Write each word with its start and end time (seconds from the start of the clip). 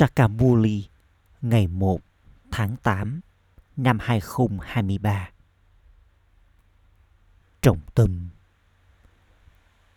Sakamuli 0.00 0.88
ngày 1.40 1.66
1 1.66 2.00
tháng 2.50 2.76
8 2.76 3.20
năm 3.76 3.98
2023. 4.00 5.30
Trọng 7.60 7.80
tâm 7.94 8.28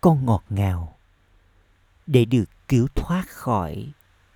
Con 0.02 0.26
ngọt 0.26 0.44
ngào 0.50 0.98
để 2.08 2.26
được 2.26 2.44
cứu 2.68 2.88
thoát 2.96 3.30
khỏi 3.30 3.92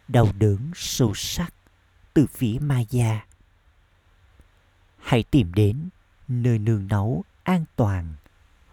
đau 0.08 0.28
đớn 0.38 0.72
sâu 0.76 1.13
sắc 1.15 1.53
từ 2.13 2.26
phía 2.28 2.58
Maya. 2.62 3.26
Hãy 4.97 5.24
tìm 5.24 5.54
đến 5.54 5.90
nơi 6.28 6.60
nương 6.60 6.88
náu 6.88 7.24
an 7.44 7.65
toàn 7.76 8.13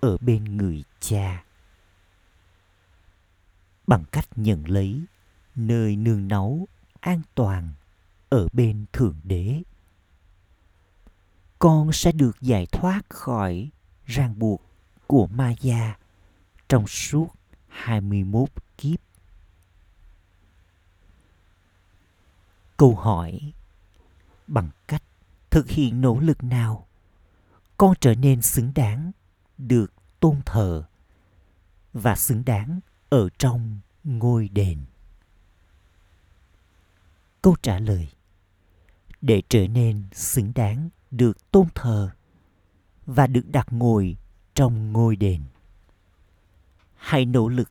ở 0.00 0.16
bên 0.20 0.56
người 0.56 0.84
cha. 1.00 1.44
Bằng 3.86 4.04
cách 4.12 4.28
nhận 4.36 4.68
lấy 4.68 5.04
nơi 5.54 5.96
nương 5.96 6.28
náu 6.28 6.68
an 7.04 7.22
toàn 7.34 7.68
ở 8.28 8.48
bên 8.52 8.84
Thượng 8.92 9.16
Đế. 9.24 9.62
Con 11.58 11.92
sẽ 11.92 12.12
được 12.12 12.40
giải 12.40 12.66
thoát 12.66 13.02
khỏi 13.08 13.70
ràng 14.06 14.38
buộc 14.38 14.62
của 15.06 15.26
ma 15.26 15.54
gia 15.60 15.96
trong 16.68 16.86
suốt 16.86 17.28
21 17.68 18.48
kiếp. 18.78 19.00
Câu 22.76 22.94
hỏi, 22.94 23.52
Bằng 24.46 24.70
cách 24.86 25.02
thực 25.50 25.68
hiện 25.68 26.00
nỗ 26.00 26.20
lực 26.20 26.44
nào, 26.44 26.86
con 27.76 27.94
trở 28.00 28.14
nên 28.14 28.42
xứng 28.42 28.72
đáng 28.74 29.12
được 29.58 29.92
tôn 30.20 30.40
thờ 30.46 30.84
và 31.92 32.16
xứng 32.16 32.44
đáng 32.44 32.80
ở 33.08 33.28
trong 33.38 33.80
ngôi 34.04 34.48
đền 34.48 34.78
câu 37.44 37.56
trả 37.62 37.78
lời. 37.78 38.08
Để 39.20 39.42
trở 39.48 39.68
nên 39.68 40.02
xứng 40.12 40.52
đáng 40.54 40.88
được 41.10 41.50
tôn 41.50 41.66
thờ 41.74 42.10
và 43.06 43.26
được 43.26 43.48
đặt 43.48 43.66
ngồi 43.70 44.16
trong 44.54 44.92
ngôi 44.92 45.16
đền. 45.16 45.42
Hãy 46.94 47.24
nỗ 47.24 47.48
lực 47.48 47.70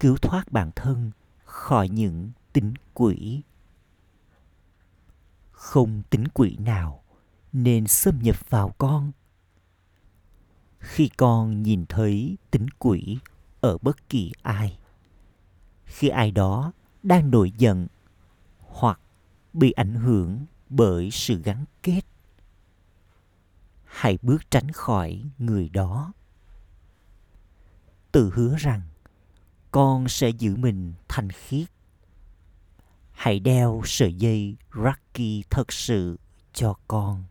cứu 0.00 0.16
thoát 0.16 0.52
bản 0.52 0.70
thân 0.76 1.10
khỏi 1.44 1.88
những 1.88 2.30
tính 2.52 2.74
quỷ. 2.94 3.42
Không 5.50 6.02
tính 6.10 6.28
quỷ 6.28 6.56
nào 6.56 7.02
nên 7.52 7.86
xâm 7.86 8.18
nhập 8.22 8.50
vào 8.50 8.74
con. 8.78 9.12
Khi 10.78 11.10
con 11.16 11.62
nhìn 11.62 11.86
thấy 11.88 12.36
tính 12.50 12.66
quỷ 12.78 13.18
ở 13.60 13.78
bất 13.78 14.08
kỳ 14.08 14.32
ai, 14.42 14.78
khi 15.84 16.08
ai 16.08 16.30
đó 16.30 16.72
đang 17.02 17.30
nổi 17.30 17.52
giận 17.58 17.86
hoặc 18.58 19.00
bị 19.52 19.72
ảnh 19.72 19.94
hưởng 19.94 20.46
bởi 20.68 21.10
sự 21.10 21.42
gắn 21.42 21.64
kết. 21.82 22.00
Hãy 23.84 24.18
bước 24.22 24.50
tránh 24.50 24.70
khỏi 24.70 25.24
người 25.38 25.68
đó. 25.68 26.12
Tự 28.12 28.30
hứa 28.34 28.56
rằng 28.58 28.82
con 29.70 30.08
sẽ 30.08 30.28
giữ 30.28 30.56
mình 30.56 30.94
thanh 31.08 31.30
khiết. 31.30 31.68
Hãy 33.12 33.40
đeo 33.40 33.82
sợi 33.84 34.14
dây 34.14 34.56
Rocky 34.74 35.44
thật 35.50 35.72
sự 35.72 36.18
cho 36.52 36.74
con. 36.88 37.24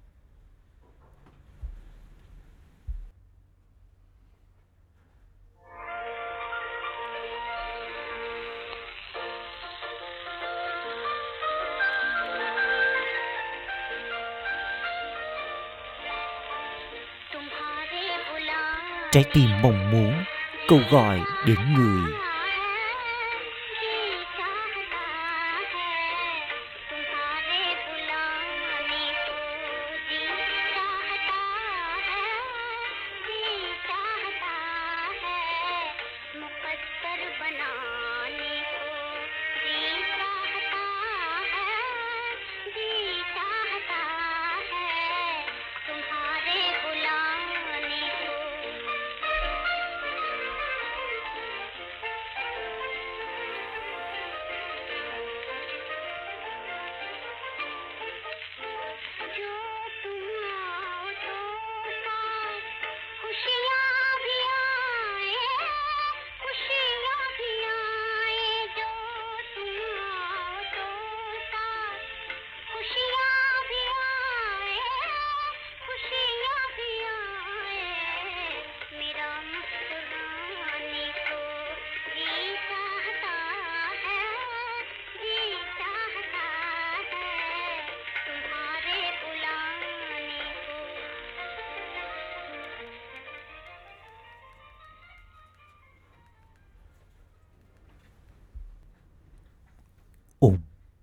Trái 19.12 19.24
tim 19.34 19.50
mong 19.62 19.92
muốn 19.92 20.14
câu 20.68 20.80
gọi 20.92 21.20
đến 21.48 21.58
người. 21.78 22.29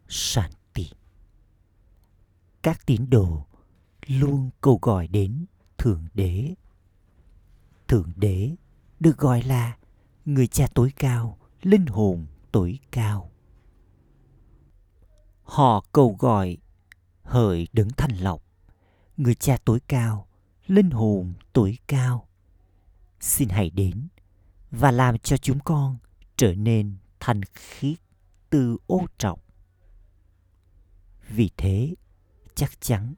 Shanti. 0.08 0.90
Các 2.62 2.86
tín 2.86 3.10
đồ 3.10 3.46
luôn 4.06 4.50
cầu 4.60 4.78
gọi 4.82 5.08
đến 5.08 5.46
Thượng 5.78 6.06
Đế. 6.14 6.54
Thượng 7.88 8.12
Đế 8.16 8.56
được 9.00 9.18
gọi 9.18 9.42
là 9.42 9.76
người 10.24 10.46
cha 10.46 10.66
tối 10.74 10.92
cao, 10.96 11.38
linh 11.62 11.86
hồn 11.86 12.26
tối 12.52 12.78
cao. 12.90 13.30
Họ 15.42 15.84
cầu 15.92 16.16
gọi 16.18 16.56
hỡi 17.22 17.68
đấng 17.72 17.88
thanh 17.96 18.16
lọc, 18.16 18.42
người 19.16 19.34
cha 19.34 19.58
tối 19.64 19.80
cao, 19.88 20.28
linh 20.66 20.90
hồn 20.90 21.34
tối 21.52 21.78
cao. 21.86 22.28
Xin 23.20 23.48
hãy 23.48 23.70
đến 23.70 24.08
và 24.70 24.90
làm 24.90 25.18
cho 25.18 25.36
chúng 25.36 25.58
con 25.60 25.96
trở 26.36 26.54
nên 26.54 26.96
thanh 27.20 27.40
khiết 27.54 27.98
từ 28.50 28.76
ô 28.86 29.06
trọng. 29.18 29.38
Vì 31.28 31.50
thế, 31.56 31.94
chắc 32.54 32.80
chắn 32.80 33.14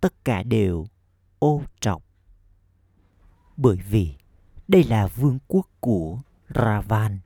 tất 0.00 0.24
cả 0.24 0.42
đều 0.42 0.86
ô 1.38 1.62
trọng. 1.80 2.02
Bởi 3.56 3.76
vì 3.76 4.14
đây 4.68 4.84
là 4.84 5.06
vương 5.06 5.38
quốc 5.48 5.68
của 5.80 6.20
Ravan 6.54 7.18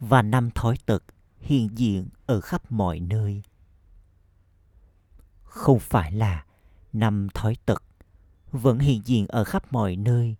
và 0.00 0.22
năm 0.22 0.50
thói 0.50 0.76
tật 0.86 1.02
hiện 1.38 1.68
diện 1.78 2.08
ở 2.26 2.40
khắp 2.40 2.72
mọi 2.72 3.00
nơi. 3.00 3.42
Không 5.42 5.78
phải 5.78 6.12
là 6.12 6.44
năm 6.92 7.28
thói 7.34 7.56
tật 7.66 7.82
vẫn 8.50 8.78
hiện 8.78 9.02
diện 9.04 9.26
ở 9.26 9.44
khắp 9.44 9.72
mọi 9.72 9.96
nơi 9.96 10.36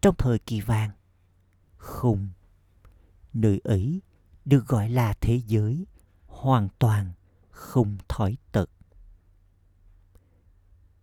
trong 0.00 0.14
thời 0.18 0.38
kỳ 0.38 0.60
vàng. 0.60 0.90
Không, 1.76 2.28
nơi 3.32 3.60
ấy 3.64 4.00
được 4.44 4.66
gọi 4.66 4.88
là 4.88 5.14
thế 5.20 5.40
giới 5.46 5.86
hoàn 6.26 6.68
toàn 6.78 7.12
không 7.60 7.96
thói 8.08 8.36
tật 8.52 8.70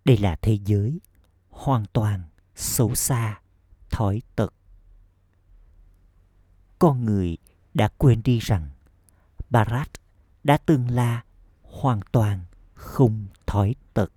đây 0.06 0.18
là 0.18 0.36
thế 0.42 0.60
giới 0.66 1.00
hoàn 1.50 1.86
toàn 1.94 2.24
xấu 2.56 2.96
xa, 2.96 3.42
thói 3.90 4.22
tật 4.36 4.54
con 6.80 7.06
người 7.06 7.38
đã 7.74 7.88
quên 7.98 8.24
đi 8.24 8.40
rằng 8.40 8.70
barat 9.50 9.90
đã 10.44 10.58
từng 10.58 10.90
là 10.90 11.24
hoàn 11.62 12.00
toàn 12.12 12.46
không 12.74 13.26
thói 13.46 13.76
tật 13.94 14.12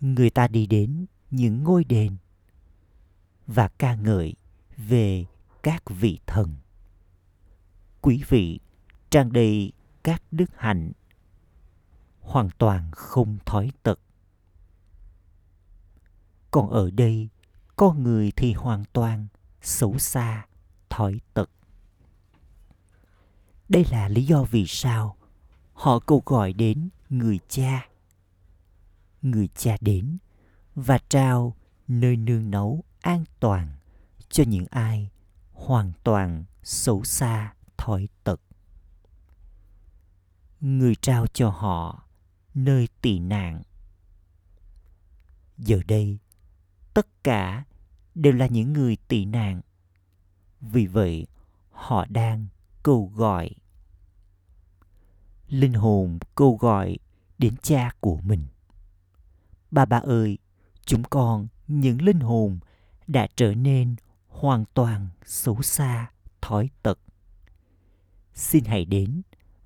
người 0.00 0.30
ta 0.30 0.48
đi 0.48 0.66
đến 0.66 1.06
những 1.30 1.64
ngôi 1.64 1.84
đền 1.84 2.16
và 3.46 3.68
ca 3.68 3.94
ngợi 3.94 4.34
về 4.76 5.24
các 5.62 5.82
vị 5.86 6.18
thần. 6.26 6.54
Quý 8.00 8.22
vị 8.28 8.60
tràn 9.10 9.32
đầy 9.32 9.72
các 10.02 10.22
đức 10.30 10.50
hạnh. 10.56 10.92
Hoàn 12.20 12.50
toàn 12.58 12.90
không 12.92 13.38
thói 13.46 13.70
tật. 13.82 14.00
Còn 16.50 16.70
ở 16.70 16.90
đây 16.90 17.28
con 17.76 18.02
người 18.02 18.32
thì 18.36 18.52
hoàn 18.52 18.84
toàn 18.92 19.26
xấu 19.62 19.98
xa, 19.98 20.46
thói 20.90 21.20
tật. 21.34 21.50
Đây 23.68 23.84
là 23.90 24.08
lý 24.08 24.24
do 24.24 24.44
vì 24.44 24.66
sao 24.66 25.16
họ 25.72 25.98
cầu 25.98 26.22
gọi 26.26 26.52
đến 26.52 26.88
người 27.10 27.38
cha. 27.48 27.88
Người 29.22 29.48
cha 29.48 29.76
đến 29.80 30.18
và 30.74 30.98
trao 31.08 31.56
nơi 31.88 32.16
nương 32.16 32.50
nấu 32.50 32.84
an 33.00 33.24
toàn 33.40 33.68
cho 34.28 34.44
những 34.46 34.66
ai 34.70 35.10
hoàn 35.52 35.92
toàn 36.04 36.44
xấu 36.62 37.04
xa, 37.04 37.54
thói 37.76 38.08
tật 38.24 38.40
người 40.60 40.94
trao 40.94 41.26
cho 41.26 41.50
họ 41.50 42.02
nơi 42.54 42.88
tị 43.00 43.18
nạn. 43.18 43.62
Giờ 45.58 45.80
đây, 45.88 46.18
tất 46.94 47.24
cả 47.24 47.64
đều 48.14 48.32
là 48.32 48.46
những 48.46 48.72
người 48.72 48.96
tị 49.08 49.24
nạn. 49.24 49.60
Vì 50.60 50.86
vậy, 50.86 51.26
họ 51.70 52.06
đang 52.08 52.46
cầu 52.82 53.12
gọi. 53.14 53.50
Linh 55.48 55.74
hồn 55.74 56.18
câu 56.34 56.56
gọi 56.56 56.98
đến 57.38 57.54
cha 57.62 57.90
của 58.00 58.20
mình. 58.22 58.46
Ba 59.70 59.84
ba 59.84 59.98
ơi, 59.98 60.38
chúng 60.84 61.02
con, 61.02 61.48
những 61.68 62.02
linh 62.02 62.20
hồn 62.20 62.58
đã 63.06 63.28
trở 63.36 63.54
nên 63.54 63.96
hoàn 64.28 64.64
toàn 64.74 65.08
xấu 65.24 65.62
xa, 65.62 66.10
thói 66.40 66.70
tật. 66.82 66.98
Xin 68.34 68.64
hãy 68.64 68.84
đến 68.84 69.22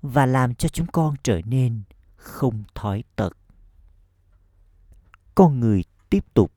và 0.09 0.25
làm 0.25 0.55
cho 0.55 0.69
chúng 0.69 0.87
con 0.87 1.15
trở 1.23 1.41
nên 1.45 1.83
không 2.15 2.63
thói 2.75 3.03
tật. 3.15 3.37
Con 5.35 5.59
người 5.59 5.83
tiếp 6.09 6.25
tục 6.33 6.51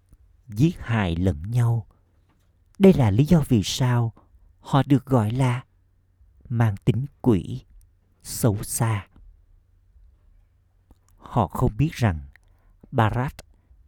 giết 0.48 0.78
hại 0.80 1.16
lẫn 1.16 1.42
nhau. 1.50 1.86
Đây 2.78 2.92
là 2.92 3.10
lý 3.10 3.24
do 3.24 3.42
vì 3.48 3.62
sao 3.64 4.12
họ 4.60 4.82
được 4.86 5.06
gọi 5.06 5.30
là 5.30 5.64
mang 6.48 6.76
tính 6.84 7.06
quỷ, 7.22 7.64
xấu 8.22 8.62
xa. 8.62 9.06
Họ 11.16 11.46
không 11.46 11.76
biết 11.76 11.92
rằng 11.92 12.20
barat 12.90 13.34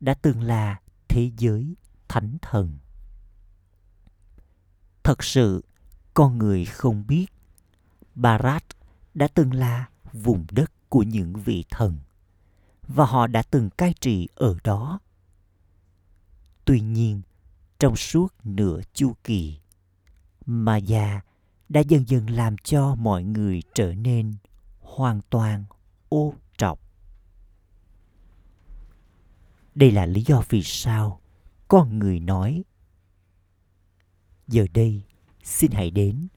đã 0.01 0.15
từng 0.15 0.43
là 0.43 0.81
thế 1.09 1.31
giới 1.39 1.75
thánh 2.09 2.37
thần. 2.43 2.79
Thật 5.03 5.23
sự, 5.25 5.65
con 6.15 6.39
người 6.39 6.65
không 6.65 7.07
biết 7.07 7.27
barat 8.15 8.65
đã 9.15 9.29
từng 9.35 9.55
là 9.55 9.89
vùng 10.13 10.47
đất 10.51 10.73
của 10.89 11.03
những 11.03 11.33
vị 11.33 11.65
thần, 11.71 11.99
và 12.89 13.05
họ 13.07 13.27
đã 13.27 13.43
từng 13.43 13.71
cai 13.71 13.95
trị 14.01 14.29
ở 14.35 14.57
đó. 14.65 14.99
Tuy 16.65 16.81
nhiên, 16.81 17.23
trong 17.79 17.97
suốt 17.97 18.35
nửa 18.45 18.81
chu 18.95 19.13
kỳ 19.25 19.59
maya 20.47 21.21
đã 21.69 21.81
dần 21.81 22.09
dần 22.09 22.31
làm 22.31 22.57
cho 22.57 22.95
mọi 22.95 23.25
người 23.25 23.63
trở 23.75 23.95
nên 23.95 24.35
hoàn 24.81 25.21
toàn 25.31 25.65
ô 26.09 26.35
trọc. 26.59 26.81
Đây 29.75 29.91
là 29.91 30.07
lý 30.07 30.23
do 30.23 30.43
vì 30.49 30.63
sao 30.63 31.21
con 31.69 31.99
người 31.99 32.21
nói, 32.21 32.65
giờ 34.49 34.67
đây, 34.75 35.03
xin 35.45 35.71
hãy 35.71 35.91
đến 35.91 36.29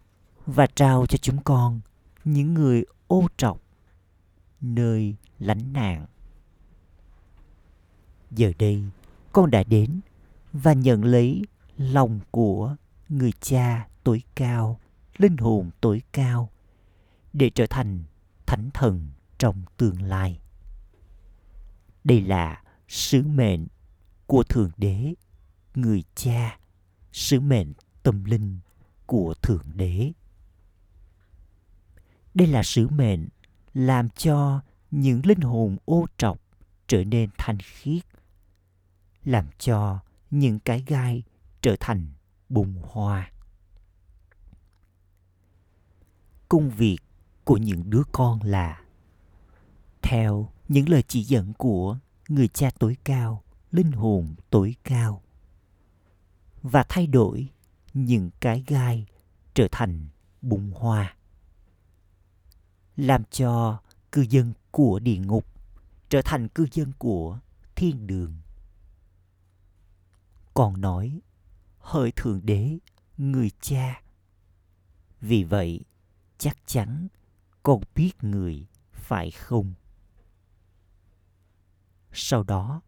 và 0.45 0.67
trao 0.75 1.05
cho 1.05 1.17
chúng 1.17 1.43
con 1.43 1.81
những 2.25 2.53
người 2.53 2.85
ô 3.07 3.27
trọc 3.37 3.61
nơi 4.61 5.15
lánh 5.39 5.73
nạn. 5.73 6.05
Giờ 8.31 8.51
đây, 8.59 8.83
con 9.31 9.51
đã 9.51 9.63
đến 9.63 9.99
và 10.53 10.73
nhận 10.73 11.05
lấy 11.05 11.41
lòng 11.77 12.19
của 12.31 12.75
người 13.09 13.31
cha 13.41 13.87
tối 14.03 14.21
cao, 14.35 14.79
linh 15.17 15.37
hồn 15.37 15.69
tối 15.81 16.01
cao 16.11 16.49
để 17.33 17.49
trở 17.49 17.65
thành 17.69 18.03
thánh 18.45 18.69
thần 18.73 19.07
trong 19.37 19.63
tương 19.77 20.01
lai. 20.01 20.39
Đây 22.03 22.21
là 22.21 22.63
sứ 22.87 23.23
mệnh 23.23 23.67
của 24.25 24.43
thượng 24.43 24.71
đế, 24.77 25.13
người 25.75 26.03
cha, 26.15 26.59
sứ 27.11 27.39
mệnh 27.39 27.73
tâm 28.03 28.23
linh 28.25 28.59
của 29.05 29.33
thượng 29.41 29.65
đế 29.73 30.11
đây 32.33 32.47
là 32.47 32.63
sứ 32.63 32.87
mệnh 32.87 33.27
làm 33.73 34.09
cho 34.09 34.61
những 34.91 35.25
linh 35.25 35.41
hồn 35.41 35.77
ô 35.85 36.05
trọc 36.17 36.39
trở 36.87 37.03
nên 37.03 37.29
thanh 37.37 37.57
khiết, 37.59 38.05
làm 39.23 39.45
cho 39.59 39.99
những 40.31 40.59
cái 40.59 40.83
gai 40.87 41.23
trở 41.61 41.75
thành 41.79 42.07
bùng 42.49 42.81
hoa. 42.83 43.31
Công 46.49 46.69
việc 46.69 46.97
của 47.43 47.57
những 47.57 47.89
đứa 47.89 48.03
con 48.11 48.39
là, 48.43 48.81
theo 50.01 50.49
những 50.67 50.89
lời 50.89 51.03
chỉ 51.07 51.23
dẫn 51.23 51.53
của 51.53 51.97
người 52.27 52.47
cha 52.47 52.69
tối 52.79 52.97
cao, 53.03 53.43
linh 53.71 53.91
hồn 53.91 54.35
tối 54.49 54.75
cao, 54.83 55.21
và 56.61 56.85
thay 56.89 57.07
đổi 57.07 57.49
những 57.93 58.29
cái 58.39 58.63
gai 58.67 59.05
trở 59.53 59.67
thành 59.71 60.07
bùng 60.41 60.71
hoa 60.71 61.15
làm 62.97 63.23
cho 63.31 63.79
cư 64.11 64.21
dân 64.21 64.53
của 64.71 64.99
địa 64.99 65.17
ngục 65.17 65.45
trở 66.09 66.21
thành 66.21 66.47
cư 66.47 66.67
dân 66.71 66.91
của 66.97 67.39
thiên 67.75 68.07
đường. 68.07 68.35
Còn 70.53 70.81
nói, 70.81 71.21
hỡi 71.79 72.11
thượng 72.11 72.41
đế, 72.43 72.77
người 73.17 73.51
cha. 73.61 74.01
Vì 75.21 75.43
vậy, 75.43 75.79
chắc 76.37 76.57
chắn 76.65 77.07
con 77.63 77.81
biết 77.95 78.11
người, 78.21 78.67
phải 78.93 79.31
không? 79.31 79.73
Sau 82.13 82.43
đó, 82.43 82.81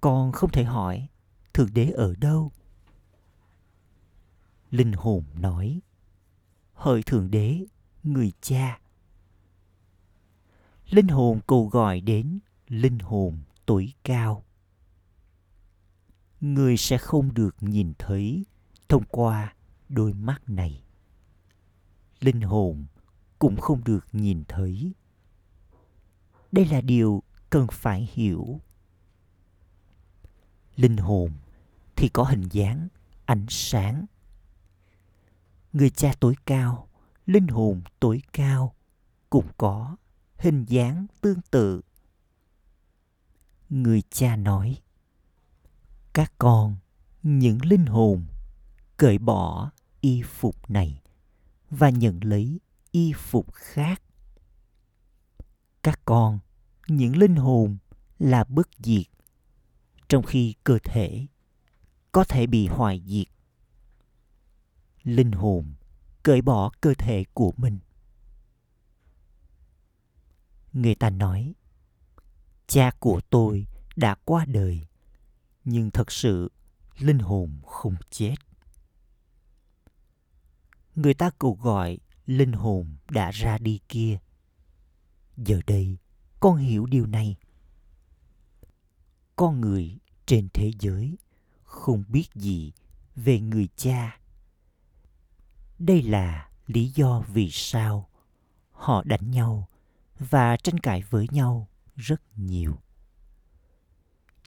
con 0.00 0.32
không 0.32 0.50
thể 0.50 0.64
hỏi, 0.64 1.08
thượng 1.54 1.74
đế 1.74 1.90
ở 1.90 2.14
đâu? 2.14 2.52
Linh 4.70 4.92
hồn 4.92 5.24
nói, 5.34 5.80
hỡi 6.74 7.02
thượng 7.02 7.30
đế, 7.30 7.64
người 8.02 8.32
cha 8.40 8.81
linh 10.92 11.08
hồn 11.08 11.40
cầu 11.46 11.68
gọi 11.68 12.00
đến 12.00 12.38
linh 12.68 12.98
hồn 12.98 13.38
tối 13.66 13.92
cao. 14.04 14.44
Người 16.40 16.76
sẽ 16.76 16.98
không 16.98 17.34
được 17.34 17.56
nhìn 17.60 17.92
thấy 17.98 18.44
thông 18.88 19.04
qua 19.04 19.54
đôi 19.88 20.12
mắt 20.12 20.42
này. 20.48 20.84
Linh 22.20 22.40
hồn 22.40 22.86
cũng 23.38 23.56
không 23.56 23.84
được 23.84 24.06
nhìn 24.12 24.44
thấy. 24.48 24.92
Đây 26.52 26.66
là 26.66 26.80
điều 26.80 27.22
cần 27.50 27.66
phải 27.72 28.08
hiểu. 28.12 28.60
Linh 30.76 30.96
hồn 30.96 31.30
thì 31.96 32.08
có 32.08 32.24
hình 32.24 32.48
dáng, 32.50 32.88
ánh 33.24 33.46
sáng. 33.48 34.06
Người 35.72 35.90
cha 35.90 36.14
tối 36.20 36.34
cao, 36.46 36.88
linh 37.26 37.46
hồn 37.48 37.82
tối 38.00 38.22
cao 38.32 38.74
cũng 39.30 39.46
có 39.58 39.96
hình 40.42 40.64
dáng 40.64 41.06
tương 41.20 41.40
tự. 41.50 41.80
Người 43.70 44.02
cha 44.10 44.36
nói, 44.36 44.80
các 46.12 46.32
con, 46.38 46.76
những 47.22 47.58
linh 47.64 47.86
hồn 47.86 48.26
cởi 48.96 49.18
bỏ 49.18 49.70
y 50.00 50.22
phục 50.22 50.70
này 50.70 51.02
và 51.70 51.90
nhận 51.90 52.24
lấy 52.24 52.60
y 52.90 53.12
phục 53.12 53.52
khác. 53.52 54.02
Các 55.82 56.00
con, 56.04 56.38
những 56.88 57.16
linh 57.16 57.36
hồn 57.36 57.76
là 58.18 58.44
bất 58.44 58.68
diệt, 58.78 59.06
trong 60.08 60.22
khi 60.22 60.54
cơ 60.64 60.78
thể 60.84 61.26
có 62.12 62.24
thể 62.24 62.46
bị 62.46 62.66
hoại 62.66 63.02
diệt. 63.06 63.28
Linh 65.02 65.32
hồn 65.32 65.74
cởi 66.22 66.42
bỏ 66.42 66.70
cơ 66.80 66.94
thể 66.98 67.24
của 67.34 67.52
mình 67.56 67.78
người 70.72 70.94
ta 70.94 71.10
nói, 71.10 71.54
cha 72.66 72.90
của 72.98 73.20
tôi 73.30 73.66
đã 73.96 74.14
qua 74.24 74.44
đời, 74.44 74.86
nhưng 75.64 75.90
thật 75.90 76.12
sự 76.12 76.52
linh 76.98 77.18
hồn 77.18 77.60
không 77.66 77.94
chết. 78.10 78.34
Người 80.94 81.14
ta 81.14 81.30
cầu 81.38 81.58
gọi 81.62 81.98
linh 82.26 82.52
hồn 82.52 82.96
đã 83.10 83.30
ra 83.30 83.58
đi 83.58 83.80
kia. 83.88 84.18
Giờ 85.36 85.60
đây, 85.66 85.96
con 86.40 86.56
hiểu 86.56 86.86
điều 86.86 87.06
này. 87.06 87.36
Con 89.36 89.60
người 89.60 89.98
trên 90.26 90.48
thế 90.54 90.70
giới 90.80 91.18
không 91.62 92.04
biết 92.08 92.26
gì 92.34 92.72
về 93.16 93.40
người 93.40 93.68
cha. 93.76 94.20
Đây 95.78 96.02
là 96.02 96.50
lý 96.66 96.88
do 96.88 97.20
vì 97.20 97.50
sao 97.50 98.08
họ 98.70 99.02
đánh 99.04 99.30
nhau 99.30 99.68
và 100.30 100.56
tranh 100.56 100.78
cãi 100.78 101.02
với 101.10 101.26
nhau 101.30 101.68
rất 101.96 102.22
nhiều. 102.36 102.78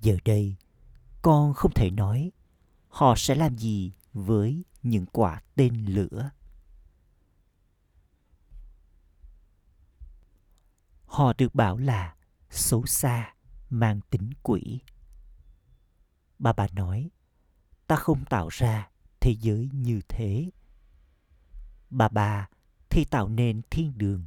Giờ 0.01 0.17
đây, 0.25 0.55
con 1.21 1.53
không 1.53 1.71
thể 1.73 1.91
nói 1.91 2.31
họ 2.87 3.15
sẽ 3.17 3.35
làm 3.35 3.57
gì 3.57 3.93
với 4.13 4.63
những 4.83 5.05
quả 5.05 5.41
tên 5.55 5.85
lửa. 5.85 6.29
Họ 11.05 11.33
được 11.37 11.55
bảo 11.55 11.77
là 11.77 12.15
xấu 12.49 12.85
xa, 12.85 13.33
mang 13.69 14.01
tính 14.09 14.29
quỷ. 14.43 14.79
Bà 16.39 16.53
bà 16.53 16.67
nói, 16.73 17.09
ta 17.87 17.95
không 17.95 18.25
tạo 18.25 18.47
ra 18.47 18.89
thế 19.19 19.35
giới 19.39 19.69
như 19.73 20.01
thế. 20.09 20.49
Bà 21.89 22.07
bà 22.07 22.49
thì 22.89 23.05
tạo 23.05 23.29
nên 23.29 23.61
thiên 23.69 23.97
đường. 23.97 24.25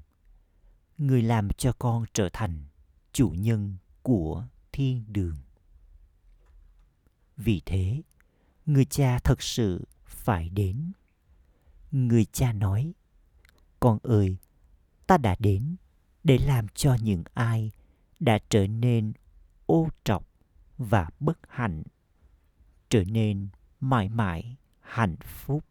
Người 0.99 1.23
làm 1.23 1.49
cho 1.57 1.73
con 1.79 2.05
trở 2.13 2.29
thành 2.33 2.65
chủ 3.13 3.29
nhân 3.29 3.77
của 4.03 4.47
thiên 4.73 5.05
đường. 5.09 5.37
Vì 7.37 7.63
thế, 7.67 8.03
người 8.67 8.85
cha 8.85 9.19
thật 9.19 9.43
sự 9.43 9.85
phải 10.07 10.49
đến. 10.49 10.93
Người 11.91 12.25
cha 12.25 12.53
nói, 12.53 12.93
con 13.81 13.99
ơi, 14.03 14.37
ta 15.07 15.19
đã 15.19 15.37
đến 15.39 15.77
để 16.25 16.39
làm 16.39 16.69
cho 16.69 16.97
những 17.03 17.23
ai 17.35 17.71
đã 18.21 18.39
trở 18.49 18.67
nên 18.67 19.13
ô 19.67 19.89
trọc 20.05 20.29
và 20.79 21.11
bất 21.21 21.39
hạnh 21.49 21.83
trở 22.89 23.05
nên 23.05 23.49
mãi 23.81 24.09
mãi 24.09 24.57
hạnh 24.81 25.17
phúc 25.23 25.65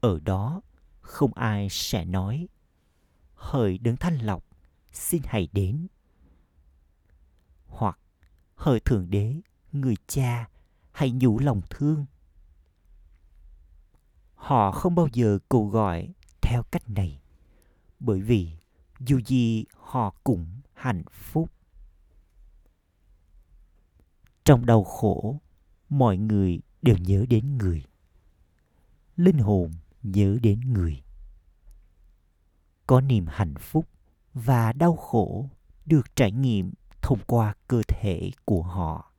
ở 0.00 0.20
đó 0.20 0.60
không 1.00 1.34
ai 1.34 1.68
sẽ 1.70 2.04
nói 2.04 2.48
hỡi 3.40 3.78
đấng 3.78 3.96
thanh 3.96 4.18
lọc, 4.18 4.44
xin 4.92 5.22
hãy 5.24 5.48
đến. 5.52 5.86
Hoặc, 7.66 7.98
hỡi 8.54 8.80
thượng 8.80 9.10
đế, 9.10 9.40
người 9.72 9.94
cha, 10.06 10.48
hãy 10.92 11.10
nhủ 11.10 11.38
lòng 11.38 11.60
thương. 11.70 12.06
Họ 14.34 14.72
không 14.72 14.94
bao 14.94 15.08
giờ 15.12 15.38
cầu 15.48 15.68
gọi 15.68 16.08
theo 16.42 16.62
cách 16.62 16.90
này, 16.90 17.20
bởi 18.00 18.20
vì 18.20 18.50
dù 19.00 19.20
gì 19.26 19.64
họ 19.76 20.14
cũng 20.24 20.46
hạnh 20.74 21.02
phúc. 21.10 21.50
Trong 24.44 24.66
đau 24.66 24.84
khổ, 24.84 25.40
mọi 25.88 26.16
người 26.16 26.60
đều 26.82 26.96
nhớ 26.96 27.26
đến 27.28 27.58
người. 27.58 27.84
Linh 29.16 29.38
hồn 29.38 29.70
nhớ 30.02 30.38
đến 30.42 30.60
người 30.72 31.02
có 32.90 33.00
niềm 33.00 33.26
hạnh 33.26 33.54
phúc 33.54 33.88
và 34.34 34.72
đau 34.72 34.96
khổ 34.96 35.48
được 35.86 36.16
trải 36.16 36.32
nghiệm 36.32 36.72
thông 37.02 37.18
qua 37.26 37.54
cơ 37.68 37.82
thể 37.88 38.30
của 38.44 38.62
họ. 38.62 39.12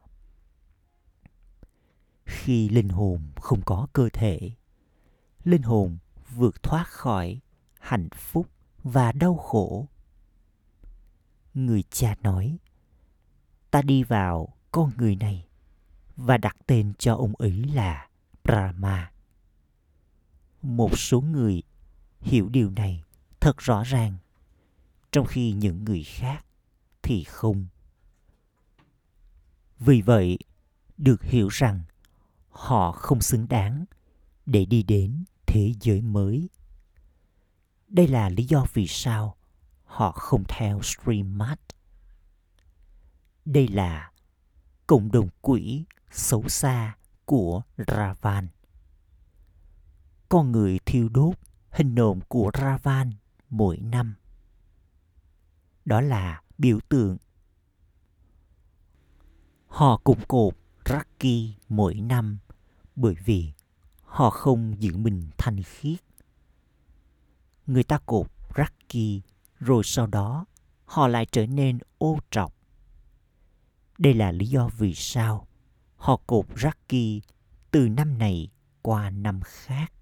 Khi 2.25 2.69
linh 2.69 2.89
hồn 2.89 3.31
không 3.35 3.61
có 3.65 3.87
cơ 3.93 4.09
thể, 4.13 4.51
linh 5.43 5.61
hồn 5.61 5.97
vượt 6.35 6.63
thoát 6.63 6.87
khỏi 6.87 7.39
hạnh 7.79 8.09
phúc 8.15 8.47
và 8.83 9.11
đau 9.11 9.35
khổ. 9.35 9.87
Người 11.53 11.83
cha 11.89 12.15
nói, 12.23 12.57
ta 13.71 13.81
đi 13.81 14.03
vào 14.03 14.53
con 14.71 14.91
người 14.97 15.15
này 15.15 15.47
và 16.15 16.37
đặt 16.37 16.55
tên 16.67 16.93
cho 16.99 17.15
ông 17.15 17.33
ấy 17.35 17.63
là 17.73 18.09
brahma. 18.43 19.11
Một 20.61 20.97
số 20.97 21.21
người 21.21 21.63
hiểu 22.21 22.49
điều 22.49 22.69
này 22.69 23.03
thật 23.41 23.57
rõ 23.57 23.83
ràng. 23.83 24.17
Trong 25.12 25.25
khi 25.25 25.51
những 25.51 25.83
người 25.83 26.03
khác 26.03 26.45
thì 27.01 27.24
không. 27.24 27.65
Vì 29.79 30.01
vậy, 30.01 30.38
được 30.98 31.24
hiểu 31.24 31.48
rằng 31.48 31.81
họ 32.50 32.91
không 32.91 33.21
xứng 33.21 33.48
đáng 33.48 33.86
để 34.45 34.65
đi 34.65 34.83
đến 34.83 35.24
thế 35.45 35.74
giới 35.81 36.01
mới. 36.01 36.50
Đây 37.88 38.07
là 38.07 38.29
lý 38.29 38.43
do 38.43 38.65
vì 38.74 38.88
sao 38.88 39.36
họ 39.86 40.12
không 40.12 40.43
theo 40.48 40.81
streammart 40.81 41.60
đây 43.45 43.67
là 43.67 44.12
cộng 44.88 45.12
đồng 45.12 45.29
quỷ 45.41 45.86
xấu 46.12 46.50
xa 46.50 46.95
của 47.25 47.62
ravan. 47.88 48.48
Con 50.29 50.51
người 50.51 50.79
thiêu 50.86 51.10
đốt 51.10 51.36
hình 51.69 51.95
nộm 51.95 52.19
của 52.27 52.51
Ravan 52.53 53.12
mỗi 53.51 53.77
năm. 53.77 54.15
Đó 55.86 56.01
là 56.01 56.41
biểu 56.58 56.79
tượng. 56.89 57.17
Họ 59.67 59.98
cùng 60.03 60.20
cột 60.27 60.53
Raki 60.86 61.55
mỗi 61.70 61.93
năm 61.93 62.38
bởi 62.96 63.15
vì 63.25 63.51
họ 64.03 64.29
không 64.29 64.81
giữ 64.81 64.98
mình 64.98 65.29
thanh 65.38 65.63
khiết. 65.63 66.00
Người 67.67 67.84
ta 67.84 67.98
cột 68.05 68.27
Raki 68.58 69.22
rồi 69.60 69.84
sau 69.86 70.08
đó 70.08 70.46
họ 70.86 71.08
lại 71.08 71.25
trở 71.31 71.46
nên 71.46 71.79
ô 71.98 72.20
trọc. 72.31 72.55
Đây 73.98 74.13
là 74.13 74.31
lý 74.31 74.46
do 74.46 74.70
vì 74.77 74.93
sao 74.93 75.48
họ 75.96 76.22
cột 76.27 76.46
Raki 76.55 77.22
từ 77.72 77.89
năm 77.89 78.17
này 78.17 78.50
qua 78.81 79.10
năm 79.10 79.39
khác. 79.43 79.93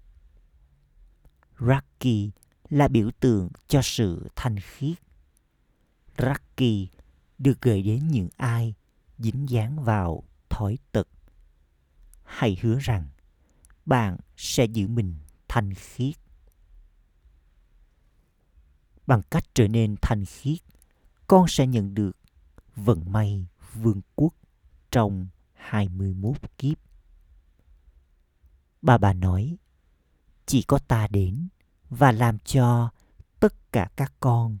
Raki 1.58 2.30
là 2.70 2.88
biểu 2.88 3.10
tượng 3.20 3.48
cho 3.68 3.80
sự 3.82 4.28
thanh 4.36 4.56
khiết. 4.60 4.98
Raki 6.18 6.88
được 7.38 7.60
gửi 7.60 7.82
đến 7.82 8.08
những 8.08 8.28
ai 8.36 8.74
dính 9.18 9.48
dáng 9.48 9.84
vào 9.84 10.24
thói 10.50 10.78
tật. 10.92 11.08
Hãy 12.24 12.58
hứa 12.62 12.78
rằng 12.80 13.08
bạn 13.86 14.16
sẽ 14.36 14.64
giữ 14.64 14.88
mình 14.88 15.14
thanh 15.48 15.74
khiết. 15.74 16.14
Bằng 19.06 19.22
cách 19.30 19.44
trở 19.54 19.68
nên 19.68 19.96
thanh 20.02 20.24
khiết, 20.24 20.58
con 21.26 21.48
sẽ 21.48 21.66
nhận 21.66 21.94
được 21.94 22.16
vận 22.76 23.12
may 23.12 23.46
vương 23.74 24.00
quốc 24.16 24.34
trong 24.90 25.28
21 25.54 26.36
kiếp. 26.58 26.78
Bà 28.82 28.98
bà 28.98 29.12
nói, 29.12 29.56
chỉ 30.46 30.62
có 30.62 30.78
ta 30.78 31.08
đến 31.08 31.48
và 31.90 32.12
làm 32.12 32.38
cho 32.38 32.90
tất 33.40 33.72
cả 33.72 33.90
các 33.96 34.12
con 34.20 34.58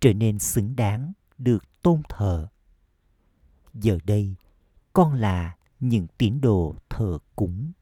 trở 0.00 0.12
nên 0.12 0.38
xứng 0.38 0.76
đáng 0.76 1.12
được 1.38 1.82
tôn 1.82 2.02
thờ. 2.08 2.48
Giờ 3.74 3.98
đây, 4.04 4.34
con 4.92 5.14
là 5.14 5.56
những 5.80 6.06
tín 6.18 6.40
đồ 6.40 6.76
thờ 6.88 7.18
cúng. 7.36 7.72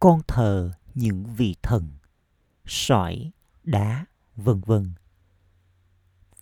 Con 0.00 0.20
thờ 0.28 0.72
những 0.94 1.34
vị 1.34 1.56
thần, 1.62 1.90
sỏi, 2.64 3.30
đá, 3.64 4.06
vân 4.36 4.60
vân. 4.60 4.92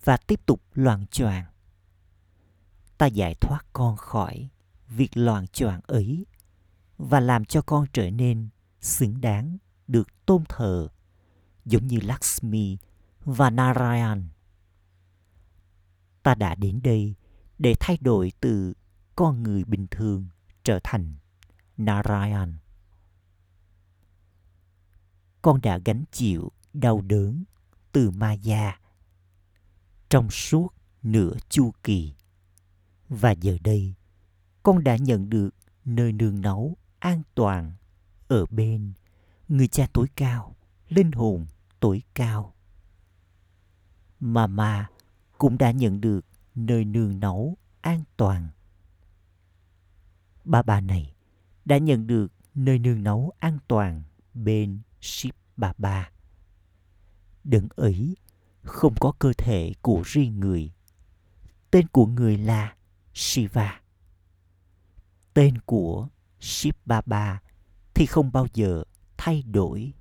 Và 0.04 0.16
tiếp 0.16 0.40
tục 0.46 0.62
loạn 0.74 1.06
choạng. 1.06 1.44
Ta 2.98 3.06
giải 3.06 3.34
thoát 3.34 3.66
con 3.72 3.96
khỏi 3.96 4.48
việc 4.88 5.16
loạn 5.16 5.46
choạng 5.46 5.80
ấy 5.86 6.26
và 6.98 7.20
làm 7.20 7.44
cho 7.44 7.62
con 7.62 7.86
trở 7.92 8.10
nên 8.10 8.48
xứng 8.80 9.20
đáng 9.20 9.58
tôn 10.26 10.44
thờ 10.48 10.88
giống 11.64 11.86
như 11.86 11.98
Lakshmi 12.02 12.78
và 13.24 13.50
Narayan. 13.50 14.28
Ta 16.22 16.34
đã 16.34 16.54
đến 16.54 16.80
đây 16.82 17.14
để 17.58 17.74
thay 17.80 17.98
đổi 18.00 18.32
từ 18.40 18.74
con 19.16 19.42
người 19.42 19.64
bình 19.64 19.86
thường 19.90 20.26
trở 20.64 20.80
thành 20.84 21.14
Narayan. 21.76 22.54
Con 25.42 25.60
đã 25.60 25.78
gánh 25.84 26.04
chịu 26.12 26.52
đau 26.72 27.00
đớn 27.00 27.44
từ 27.92 28.10
Maya 28.10 28.78
trong 30.08 30.30
suốt 30.30 30.68
nửa 31.02 31.32
chu 31.48 31.72
kỳ. 31.82 32.14
Và 33.08 33.30
giờ 33.30 33.58
đây, 33.64 33.94
con 34.62 34.84
đã 34.84 34.96
nhận 34.96 35.30
được 35.30 35.50
nơi 35.84 36.12
nương 36.12 36.40
náu 36.40 36.76
an 36.98 37.22
toàn 37.34 37.72
ở 38.28 38.46
bên 38.46 38.92
người 39.48 39.68
cha 39.68 39.86
tối 39.92 40.06
cao, 40.16 40.56
linh 40.88 41.12
hồn 41.12 41.46
tối 41.80 42.02
cao. 42.14 42.54
Mama 44.20 44.88
cũng 45.38 45.58
đã 45.58 45.70
nhận 45.70 46.00
được 46.00 46.26
nơi 46.54 46.84
nương 46.84 47.20
náu 47.20 47.56
an 47.80 48.04
toàn. 48.16 48.48
Ba 50.44 50.62
bà 50.62 50.80
này 50.80 51.14
đã 51.64 51.78
nhận 51.78 52.06
được 52.06 52.32
nơi 52.54 52.78
nương 52.78 53.02
náu 53.02 53.32
an 53.38 53.58
toàn 53.68 54.02
bên 54.34 54.78
Ship 55.00 55.36
bà 55.56 55.72
bà. 55.78 56.10
Đấng 57.44 57.68
ấy 57.76 58.16
không 58.62 58.94
có 59.00 59.12
cơ 59.18 59.32
thể 59.38 59.72
của 59.82 60.02
riêng 60.04 60.40
người. 60.40 60.72
Tên 61.70 61.88
của 61.88 62.06
người 62.06 62.38
là 62.38 62.74
Shiva. 63.14 63.80
Tên 65.34 65.58
của 65.58 66.08
Ship 66.40 66.86
Baba 66.86 67.40
thì 67.94 68.06
không 68.06 68.32
bao 68.32 68.46
giờ 68.54 68.84
thay 69.16 69.42
đổi 69.42 69.92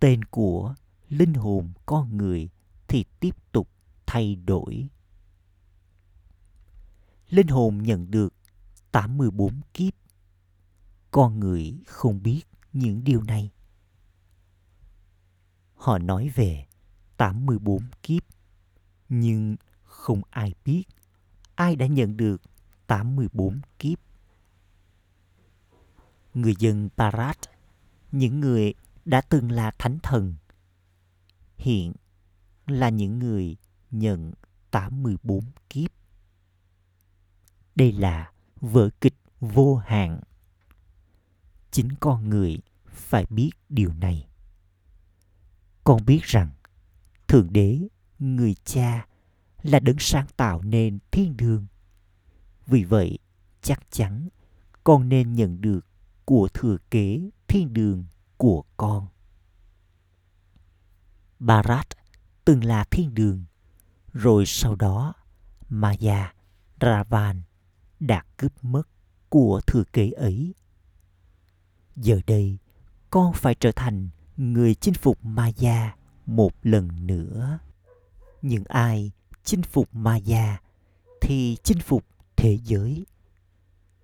tên 0.00 0.24
của 0.24 0.74
linh 1.08 1.34
hồn 1.34 1.72
con 1.86 2.16
người 2.16 2.48
thì 2.88 3.04
tiếp 3.20 3.36
tục 3.52 3.68
thay 4.06 4.36
đổi. 4.36 4.88
Linh 7.28 7.48
hồn 7.48 7.82
nhận 7.82 8.10
được 8.10 8.34
84 8.92 9.60
kiếp. 9.74 9.94
Con 11.10 11.40
người 11.40 11.78
không 11.86 12.22
biết 12.22 12.42
những 12.72 13.04
điều 13.04 13.22
này. 13.22 13.50
Họ 15.74 15.98
nói 15.98 16.30
về 16.34 16.66
84 17.16 17.82
kiếp, 18.02 18.22
nhưng 19.08 19.56
không 19.82 20.22
ai 20.30 20.54
biết 20.64 20.84
ai 21.54 21.76
đã 21.76 21.86
nhận 21.86 22.16
được 22.16 22.42
84 22.86 23.60
kiếp. 23.78 23.98
Người 26.34 26.54
dân 26.58 26.88
Parat, 26.96 27.38
những 28.12 28.40
người 28.40 28.74
đã 29.04 29.20
từng 29.20 29.52
là 29.52 29.70
thánh 29.78 29.98
thần, 30.02 30.34
hiện 31.56 31.92
là 32.66 32.88
những 32.88 33.18
người 33.18 33.56
nhận 33.90 34.32
84 34.70 35.44
kiếp. 35.70 35.90
Đây 37.74 37.92
là 37.92 38.32
vở 38.60 38.90
kịch 39.00 39.14
vô 39.40 39.76
hạn. 39.76 40.20
Chính 41.70 41.88
con 42.00 42.28
người 42.28 42.58
phải 42.86 43.26
biết 43.30 43.50
điều 43.68 43.92
này. 43.92 44.28
Con 45.84 46.04
biết 46.06 46.22
rằng 46.22 46.50
Thượng 47.28 47.52
Đế, 47.52 47.78
người 48.18 48.54
cha 48.64 49.06
là 49.62 49.80
đấng 49.80 49.98
sáng 49.98 50.26
tạo 50.36 50.62
nên 50.62 50.98
thiên 51.10 51.36
đường. 51.36 51.66
Vì 52.66 52.84
vậy, 52.84 53.18
chắc 53.62 53.80
chắn 53.90 54.28
con 54.84 55.08
nên 55.08 55.34
nhận 55.34 55.60
được 55.60 55.86
của 56.24 56.48
thừa 56.54 56.76
kế 56.90 57.30
thiên 57.50 57.72
đường 57.72 58.04
của 58.36 58.64
con. 58.76 59.06
Barat 61.38 61.86
từng 62.44 62.64
là 62.64 62.84
thiên 62.84 63.14
đường, 63.14 63.44
rồi 64.12 64.46
sau 64.46 64.74
đó 64.74 65.14
Maya, 65.68 66.34
Ravan 66.80 67.42
đã 68.00 68.24
cướp 68.36 68.64
mất 68.64 68.82
của 69.28 69.60
thừa 69.66 69.84
kế 69.92 70.10
ấy. 70.10 70.54
Giờ 71.96 72.20
đây, 72.26 72.58
con 73.10 73.32
phải 73.32 73.54
trở 73.54 73.72
thành 73.76 74.08
người 74.36 74.74
chinh 74.74 74.94
phục 74.94 75.18
Maya 75.24 75.96
một 76.26 76.52
lần 76.62 77.06
nữa. 77.06 77.58
Những 78.42 78.64
ai 78.68 79.12
chinh 79.44 79.62
phục 79.62 79.88
Maya 79.94 80.60
thì 81.20 81.56
chinh 81.62 81.78
phục 81.80 82.04
thế 82.36 82.58
giới. 82.64 83.06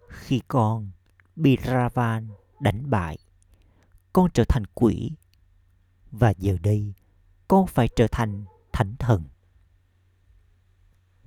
Khi 0.08 0.40
con 0.48 0.90
bị 1.36 1.58
Ravan 1.64 2.28
đánh 2.60 2.90
bại, 2.90 3.18
con 4.16 4.30
trở 4.34 4.44
thành 4.44 4.62
quỷ. 4.74 5.12
Và 6.10 6.30
giờ 6.38 6.56
đây, 6.62 6.94
con 7.48 7.66
phải 7.66 7.88
trở 7.96 8.06
thành 8.12 8.44
thánh 8.72 8.96
thần. 8.98 9.24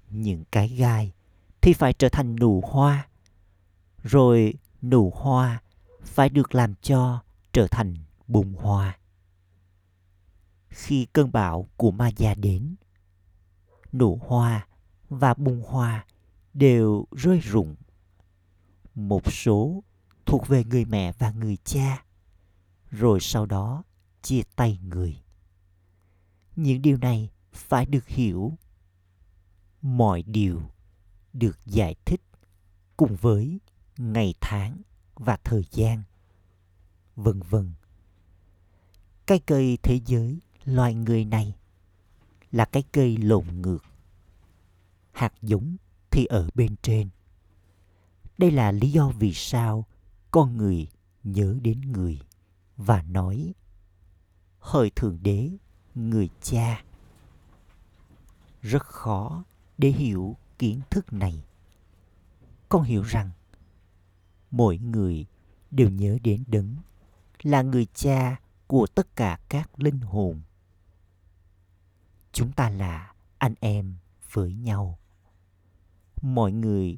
Những 0.10 0.44
cái 0.52 0.68
gai 0.68 1.14
thì 1.62 1.74
phải 1.74 1.94
trở 1.94 2.10
thành 2.10 2.36
nụ 2.36 2.62
hoa. 2.62 3.08
Rồi 4.04 4.54
nụ 4.82 5.12
hoa 5.16 5.62
phải 6.02 6.30
được 6.30 6.56
làm 6.56 6.76
cho 6.76 7.24
trở 7.54 7.68
thành 7.68 7.96
bùng 8.28 8.54
hoa. 8.54 8.98
Khi 10.70 11.08
cơn 11.14 11.32
bão 11.32 11.70
của 11.78 11.92
ma 11.92 12.08
già 12.18 12.34
đến, 12.34 12.76
nụ 13.92 14.20
hoa 14.28 14.68
và 15.10 15.34
bung 15.34 15.64
hoa 15.68 16.06
đều 16.54 17.06
rơi 17.12 17.40
rụng. 17.40 17.76
Một 18.96 19.34
số 19.34 19.84
thuộc 20.26 20.48
về 20.48 20.64
người 20.64 20.86
mẹ 20.86 21.12
và 21.12 21.32
người 21.32 21.58
cha, 21.64 22.04
rồi 22.92 23.20
sau 23.20 23.46
đó 23.46 23.84
chia 24.22 24.42
tay 24.56 24.80
người. 24.84 25.22
Những 26.56 26.82
điều 26.82 26.98
này 26.98 27.30
phải 27.54 27.86
được 27.86 28.08
hiểu. 28.08 28.58
Mọi 29.82 30.24
điều 30.24 30.62
được 31.34 31.60
giải 31.66 31.96
thích 32.06 32.22
cùng 32.98 33.16
với 33.16 33.60
ngày 33.98 34.34
tháng 34.42 34.82
và 35.16 35.38
thời 35.44 35.66
gian, 35.72 36.04
vân 37.16 37.42
vân 37.42 37.72
cái 39.30 39.40
cây 39.40 39.78
thế 39.84 40.00
giới 40.06 40.40
loài 40.66 40.94
người 40.94 41.26
này 41.26 41.56
là 42.52 42.66
cái 42.66 42.84
cây 42.92 43.18
lộn 43.18 43.46
ngược 43.62 43.86
hạt 45.12 45.34
giống 45.42 45.78
thì 46.12 46.26
ở 46.26 46.50
bên 46.56 46.76
trên 46.82 47.10
đây 48.38 48.52
là 48.52 48.72
lý 48.72 48.92
do 48.92 49.10
vì 49.10 49.34
sao 49.34 49.86
con 50.32 50.58
người 50.58 50.88
nhớ 51.24 51.56
đến 51.62 51.82
người 51.82 52.20
và 52.80 53.02
nói 53.02 53.54
hỡi 54.60 54.90
thượng 54.90 55.18
đế, 55.22 55.50
người 55.96 56.30
cha. 56.42 56.84
Rất 58.62 58.84
khó 58.84 59.44
để 59.78 59.90
hiểu 59.90 60.36
kiến 60.60 60.82
thức 60.90 61.14
này. 61.14 61.44
Con 62.70 62.84
hiểu 62.84 63.04
rằng, 63.04 63.30
mỗi 64.52 64.78
người 64.78 65.26
đều 65.72 65.90
nhớ 65.90 66.18
đến 66.24 66.44
đấng 66.48 66.76
là 67.42 67.62
người 67.62 67.88
cha 67.94 68.40
của 68.68 68.88
tất 68.96 69.16
cả 69.16 69.40
các 69.50 69.80
linh 69.80 70.00
hồn. 70.00 70.42
Chúng 72.32 72.52
ta 72.52 72.70
là 72.70 73.14
anh 73.38 73.56
em 73.60 73.96
với 74.32 74.54
nhau. 74.54 75.00
Mọi 76.22 76.52
người 76.52 76.98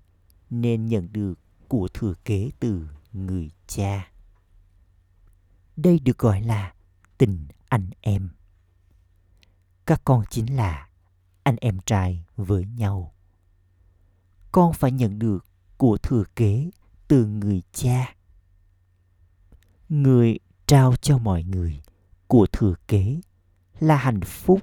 nên 0.49 0.85
nhận 0.85 1.13
được 1.13 1.39
của 1.67 1.87
thừa 1.93 2.13
kế 2.25 2.49
từ 2.59 2.87
người 3.13 3.51
cha 3.67 4.10
đây 5.77 5.99
được 5.99 6.17
gọi 6.17 6.41
là 6.41 6.73
tình 7.17 7.47
anh 7.69 7.89
em. 8.01 8.29
Các 9.85 10.01
con 10.05 10.23
chính 10.29 10.55
là 10.55 10.89
anh 11.43 11.55
em 11.61 11.79
trai 11.85 12.25
với 12.35 12.65
nhau. 12.65 13.13
Con 14.51 14.73
phải 14.73 14.91
nhận 14.91 15.19
được 15.19 15.45
của 15.77 15.97
thừa 15.97 16.23
kế 16.35 16.71
từ 17.07 17.25
người 17.25 17.61
cha. 17.71 18.15
Người 19.89 20.39
trao 20.67 20.95
cho 20.95 21.17
mọi 21.17 21.43
người 21.43 21.81
của 22.27 22.47
thừa 22.51 22.75
kế 22.87 23.21
là 23.79 23.95
hạnh 23.95 24.21
phúc 24.21 24.59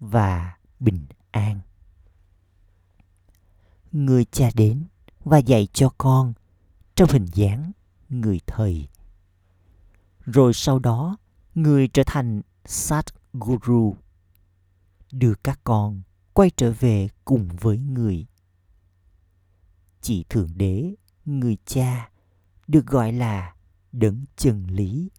và 0.00 0.56
bình 0.80 1.06
an. 1.30 1.60
Người 3.92 4.24
cha 4.24 4.50
đến 4.54 4.84
và 5.24 5.38
dạy 5.38 5.68
cho 5.72 5.90
con 5.98 6.32
trong 6.94 7.08
hình 7.12 7.26
dáng 7.34 7.72
người 8.08 8.40
thầy 8.46 8.88
rồi 10.32 10.52
sau 10.54 10.78
đó, 10.78 11.16
người 11.54 11.88
trở 11.88 12.02
thành 12.06 12.42
sát 12.64 13.04
guru 13.32 13.96
đưa 15.12 15.34
các 15.34 15.60
con 15.64 16.02
quay 16.32 16.50
trở 16.56 16.72
về 16.72 17.08
cùng 17.24 17.48
với 17.60 17.78
người. 17.78 18.26
Chỉ 20.00 20.24
thượng 20.28 20.48
đế, 20.54 20.94
người 21.24 21.56
cha, 21.64 22.10
được 22.66 22.86
gọi 22.86 23.12
là 23.12 23.54
đấng 23.92 24.24
chân 24.36 24.66
lý. 24.66 25.10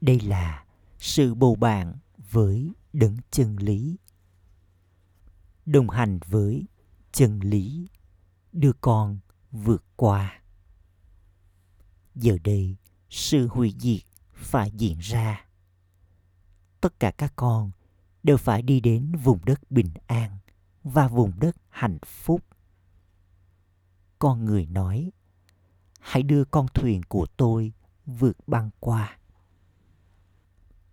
Đây 0.00 0.20
là 0.20 0.64
sự 0.98 1.34
bầu 1.34 1.54
bạn 1.54 1.94
với 2.30 2.72
đấng 2.92 3.16
chân 3.30 3.56
lý. 3.56 3.96
Đồng 5.66 5.90
hành 5.90 6.18
với 6.26 6.66
chân 7.12 7.40
lý, 7.40 7.88
đưa 8.52 8.72
con 8.80 9.18
vượt 9.50 9.84
qua. 9.96 10.42
Giờ 12.14 12.38
đây 12.44 12.76
sự 13.10 13.46
hủy 13.46 13.74
diệt 13.78 14.02
phải 14.34 14.70
diễn 14.70 14.98
ra. 14.98 15.46
Tất 16.80 17.00
cả 17.00 17.10
các 17.10 17.32
con 17.36 17.70
đều 18.22 18.36
phải 18.36 18.62
đi 18.62 18.80
đến 18.80 19.12
vùng 19.24 19.44
đất 19.44 19.70
bình 19.70 19.90
an 20.06 20.38
và 20.84 21.08
vùng 21.08 21.32
đất 21.40 21.56
hạnh 21.68 21.98
phúc. 22.06 22.44
Con 24.18 24.44
người 24.44 24.66
nói, 24.66 25.10
hãy 26.00 26.22
đưa 26.22 26.44
con 26.44 26.66
thuyền 26.74 27.02
của 27.02 27.26
tôi 27.36 27.72
vượt 28.06 28.36
băng 28.46 28.70
qua. 28.80 29.18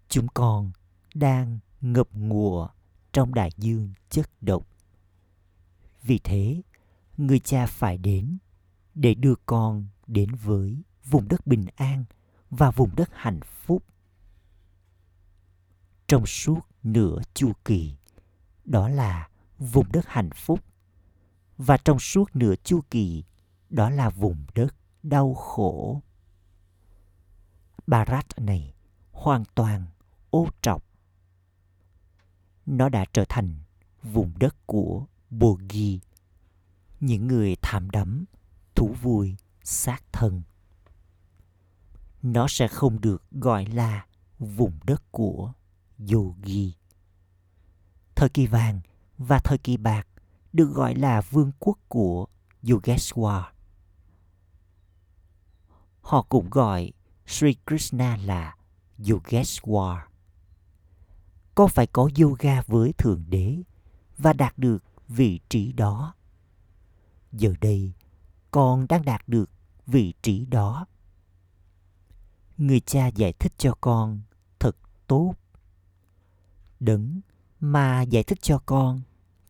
Chúng 0.09 0.27
con 0.33 0.71
đang 1.13 1.59
ngập 1.81 2.07
ngụa 2.13 2.67
trong 3.11 3.33
đại 3.33 3.49
dương 3.57 3.93
chất 4.09 4.29
độc. 4.41 4.67
Vì 6.03 6.19
thế, 6.23 6.61
người 7.17 7.39
cha 7.39 7.65
phải 7.65 7.97
đến 7.97 8.37
để 8.95 9.13
đưa 9.13 9.35
con 9.45 9.85
đến 10.07 10.35
với 10.35 10.81
vùng 11.09 11.27
đất 11.27 11.47
bình 11.47 11.65
an 11.75 12.05
và 12.49 12.71
vùng 12.71 12.95
đất 12.95 13.09
hạnh 13.13 13.39
phúc. 13.41 13.83
Trong 16.07 16.25
suốt 16.25 16.59
nửa 16.83 17.19
chu 17.33 17.51
kỳ, 17.65 17.95
đó 18.65 18.89
là 18.89 19.29
vùng 19.57 19.91
đất 19.91 20.05
hạnh 20.07 20.29
phúc. 20.35 20.59
Và 21.57 21.77
trong 21.77 21.99
suốt 21.99 22.35
nửa 22.35 22.55
chu 22.63 22.81
kỳ, 22.91 23.23
đó 23.69 23.89
là 23.89 24.09
vùng 24.09 24.45
đất 24.55 24.75
đau 25.03 25.33
khổ. 25.33 26.01
Barat 27.87 28.25
này 28.39 28.73
hoàn 29.11 29.43
toàn 29.55 29.85
ô 30.29 30.47
trọc. 30.61 30.83
Nó 32.65 32.89
đã 32.89 33.05
trở 33.13 33.25
thành 33.29 33.55
vùng 34.03 34.33
đất 34.39 34.55
của 34.65 35.05
bogi 35.29 35.99
những 36.99 37.27
người 37.27 37.55
tham 37.61 37.89
đắm 37.89 38.25
thú 38.75 38.95
vui 39.01 39.35
sát 39.63 40.03
thân 40.11 40.41
nó 42.33 42.47
sẽ 42.47 42.67
không 42.67 43.01
được 43.01 43.23
gọi 43.31 43.65
là 43.65 44.05
vùng 44.39 44.79
đất 44.83 45.03
của 45.11 45.53
Yogi. 46.11 46.73
Thời 48.15 48.29
kỳ 48.29 48.47
vàng 48.47 48.81
và 49.17 49.39
thời 49.39 49.57
kỳ 49.57 49.77
bạc 49.77 50.07
được 50.53 50.65
gọi 50.65 50.95
là 50.95 51.21
vương 51.21 51.51
quốc 51.59 51.79
của 51.87 52.27
Yogeshwar. 52.63 53.43
Họ 56.01 56.21
cũng 56.29 56.49
gọi 56.49 56.91
Sri 57.25 57.55
Krishna 57.65 58.17
là 58.17 58.55
Yogeshwar. 58.99 59.99
Con 61.55 61.69
phải 61.69 61.87
có 61.87 62.09
yoga 62.21 62.61
với 62.61 62.93
Thượng 62.93 63.23
Đế 63.29 63.61
và 64.17 64.33
đạt 64.33 64.57
được 64.57 64.83
vị 65.07 65.39
trí 65.49 65.71
đó. 65.71 66.13
Giờ 67.31 67.53
đây, 67.61 67.93
con 68.51 68.87
đang 68.87 69.05
đạt 69.05 69.27
được 69.27 69.49
vị 69.85 70.13
trí 70.21 70.45
đó. 70.45 70.85
Người 72.57 72.79
cha 72.79 73.07
giải 73.07 73.33
thích 73.33 73.53
cho 73.57 73.73
con 73.81 74.21
thật 74.59 74.75
tốt. 75.07 75.33
Đấng 76.79 77.21
mà 77.59 78.01
giải 78.01 78.23
thích 78.23 78.41
cho 78.41 78.59
con 78.65 79.01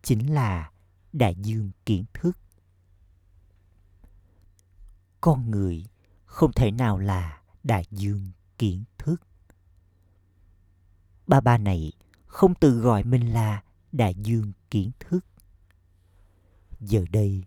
chính 0.02 0.34
là 0.34 0.72
đại 1.14 1.36
dương 1.36 1.72
kiến 1.86 2.06
thức. 2.14 2.38
Con 5.22 5.52
người 5.52 5.86
không 6.26 6.54
thể 6.54 6.72
nào 6.72 6.98
là 6.98 7.42
đại 7.64 7.86
dương 7.92 8.32
kiến 8.58 8.84
thức. 8.98 9.22
Ba 11.28 11.42
ba 11.42 11.58
này 11.58 11.92
không 12.26 12.56
tự 12.56 12.80
gọi 12.80 13.04
mình 13.04 13.34
là 13.34 13.64
đại 13.92 14.16
dương 14.16 14.52
kiến 14.72 14.92
thức. 15.00 15.26
Giờ 16.80 17.06
đây, 17.12 17.44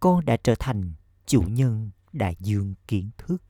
con 0.00 0.24
đã 0.24 0.36
trở 0.36 0.54
thành 0.58 0.92
chủ 1.26 1.42
nhân 1.42 1.90
đại 2.12 2.36
dương 2.38 2.74
kiến 2.88 3.10
thức. 3.18 3.42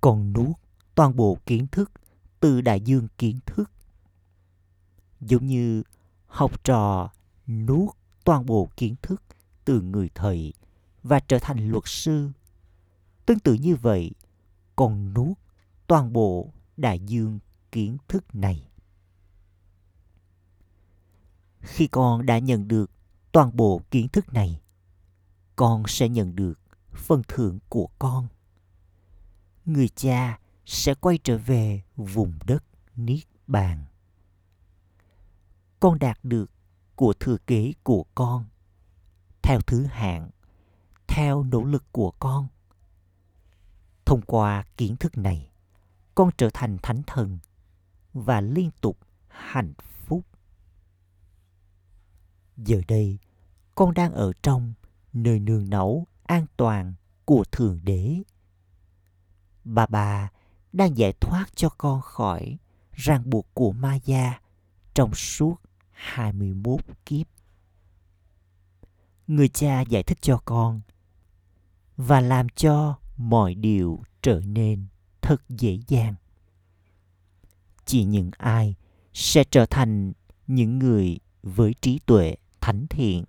Con 0.00 0.32
nuốt 0.32 0.56
toàn 0.94 1.16
bộ 1.16 1.38
kiến 1.46 1.66
thức 1.72 1.90
từ 2.40 2.60
đại 2.60 2.80
dương 2.80 3.08
kiến 3.18 3.38
thức. 3.46 3.70
Giống 5.20 5.46
như 5.46 5.82
học 6.26 6.64
trò 6.64 7.10
nuốt 7.46 7.96
toàn 8.24 8.46
bộ 8.46 8.68
kiến 8.76 8.94
thức 9.02 9.22
từ 9.64 9.80
người 9.80 10.10
thầy 10.14 10.52
và 11.02 11.20
trở 11.20 11.38
thành 11.38 11.70
luật 11.70 11.84
sư. 11.86 12.30
Tương 13.26 13.38
tự 13.38 13.54
như 13.54 13.76
vậy, 13.76 14.12
con 14.76 15.14
nuốt 15.14 15.38
toàn 15.86 16.12
bộ 16.12 16.52
đại 16.76 16.98
dương 16.98 17.38
kiến 17.72 17.96
thức 18.08 18.34
này. 18.34 18.68
Khi 21.60 21.86
con 21.86 22.26
đã 22.26 22.38
nhận 22.38 22.68
được 22.68 22.90
toàn 23.32 23.56
bộ 23.56 23.80
kiến 23.90 24.08
thức 24.08 24.32
này, 24.32 24.60
con 25.56 25.82
sẽ 25.86 26.08
nhận 26.08 26.36
được 26.36 26.60
phần 26.92 27.22
thưởng 27.28 27.58
của 27.68 27.88
con. 27.98 28.28
Người 29.72 29.88
cha 29.88 30.38
sẽ 30.66 30.94
quay 30.94 31.18
trở 31.24 31.38
về 31.38 31.82
vùng 31.96 32.32
đất 32.46 32.64
Niết 32.96 33.24
Bàn. 33.46 33.84
Con 35.80 35.98
đạt 35.98 36.18
được 36.22 36.50
của 36.94 37.12
thừa 37.12 37.36
kế 37.46 37.72
của 37.82 38.04
con. 38.14 38.44
Theo 39.42 39.60
thứ 39.60 39.84
hạng, 39.84 40.30
theo 41.08 41.42
nỗ 41.42 41.64
lực 41.64 41.84
của 41.92 42.10
con. 42.10 42.48
Thông 44.04 44.22
qua 44.22 44.64
kiến 44.76 44.96
thức 44.96 45.18
này, 45.18 45.50
con 46.14 46.30
trở 46.38 46.50
thành 46.54 46.78
thánh 46.82 47.02
thần 47.06 47.38
và 48.12 48.40
liên 48.40 48.70
tục 48.80 48.98
hạnh 49.28 49.72
phúc. 49.78 50.26
Giờ 52.56 52.80
đây, 52.88 53.18
con 53.74 53.94
đang 53.94 54.12
ở 54.12 54.32
trong 54.42 54.74
nơi 55.12 55.40
nương 55.40 55.70
náu 55.70 56.06
an 56.22 56.46
toàn 56.56 56.94
của 57.24 57.44
thượng 57.52 57.80
đế 57.82 58.22
bà 59.64 59.86
bà 59.86 60.28
đang 60.72 60.96
giải 60.96 61.12
thoát 61.20 61.46
cho 61.56 61.68
con 61.68 62.00
khỏi 62.00 62.58
ràng 62.92 63.30
buộc 63.30 63.46
của 63.54 63.72
ma 63.72 63.98
gia 64.04 64.40
trong 64.94 65.14
suốt 65.14 65.56
21 65.90 66.80
kiếp. 67.06 67.26
Người 69.26 69.48
cha 69.48 69.80
giải 69.80 70.02
thích 70.02 70.18
cho 70.20 70.40
con 70.44 70.80
và 71.96 72.20
làm 72.20 72.48
cho 72.48 72.98
mọi 73.16 73.54
điều 73.54 74.02
trở 74.22 74.40
nên 74.46 74.86
thật 75.20 75.42
dễ 75.48 75.78
dàng. 75.88 76.14
Chỉ 77.84 78.04
những 78.04 78.30
ai 78.38 78.74
sẽ 79.12 79.44
trở 79.50 79.66
thành 79.66 80.12
những 80.46 80.78
người 80.78 81.18
với 81.42 81.74
trí 81.80 81.98
tuệ 82.06 82.36
thánh 82.60 82.86
thiện 82.90 83.24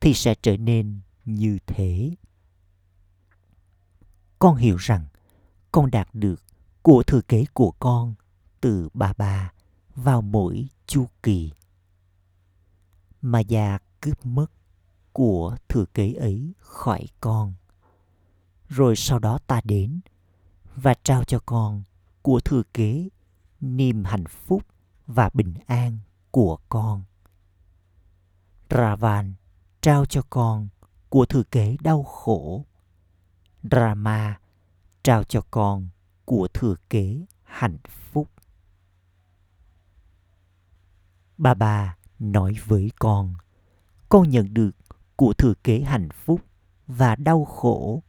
thì 0.00 0.14
sẽ 0.14 0.34
trở 0.42 0.56
nên 0.56 1.00
như 1.24 1.58
thế. 1.66 2.14
Con 4.38 4.56
hiểu 4.56 4.76
rằng 4.76 5.06
con 5.76 5.90
đạt 5.90 6.08
được 6.12 6.42
của 6.82 7.02
thừa 7.02 7.20
kế 7.20 7.44
của 7.52 7.70
con 7.70 8.14
từ 8.60 8.88
bà 8.94 9.12
bà 9.18 9.52
vào 9.94 10.22
mỗi 10.22 10.68
chu 10.86 11.06
kỳ 11.22 11.52
mà 13.22 13.40
già 13.40 13.78
cướp 14.00 14.26
mất 14.26 14.46
của 15.12 15.56
thừa 15.68 15.84
kế 15.94 16.12
ấy 16.12 16.52
khỏi 16.58 17.06
con. 17.20 17.54
Rồi 18.68 18.96
sau 18.96 19.18
đó 19.18 19.38
ta 19.46 19.60
đến 19.64 20.00
và 20.74 20.94
trao 21.02 21.24
cho 21.24 21.38
con 21.46 21.82
của 22.22 22.40
thừa 22.40 22.62
kế 22.74 23.08
niềm 23.60 24.04
hạnh 24.04 24.26
phúc 24.26 24.62
và 25.06 25.30
bình 25.34 25.54
an 25.66 25.98
của 26.30 26.58
con. 26.68 27.02
Ravan 28.70 29.34
trao 29.80 30.06
cho 30.06 30.22
con 30.30 30.68
của 31.08 31.26
thừa 31.26 31.42
kế 31.42 31.76
đau 31.80 32.02
khổ. 32.02 32.64
Rama 33.70 34.38
trao 35.06 35.24
cho 35.24 35.40
con 35.50 35.88
của 36.24 36.48
thừa 36.54 36.74
kế 36.90 37.24
hạnh 37.42 37.78
phúc. 37.88 38.30
Bà 41.38 41.54
bà 41.54 41.96
nói 42.18 42.56
với 42.66 42.90
con 42.98 43.34
con 44.08 44.30
nhận 44.30 44.54
được 44.54 44.70
của 45.16 45.32
thừa 45.32 45.54
kế 45.64 45.80
hạnh 45.80 46.08
phúc 46.10 46.40
và 46.86 47.16
đau 47.16 47.44
khổ 47.44 48.02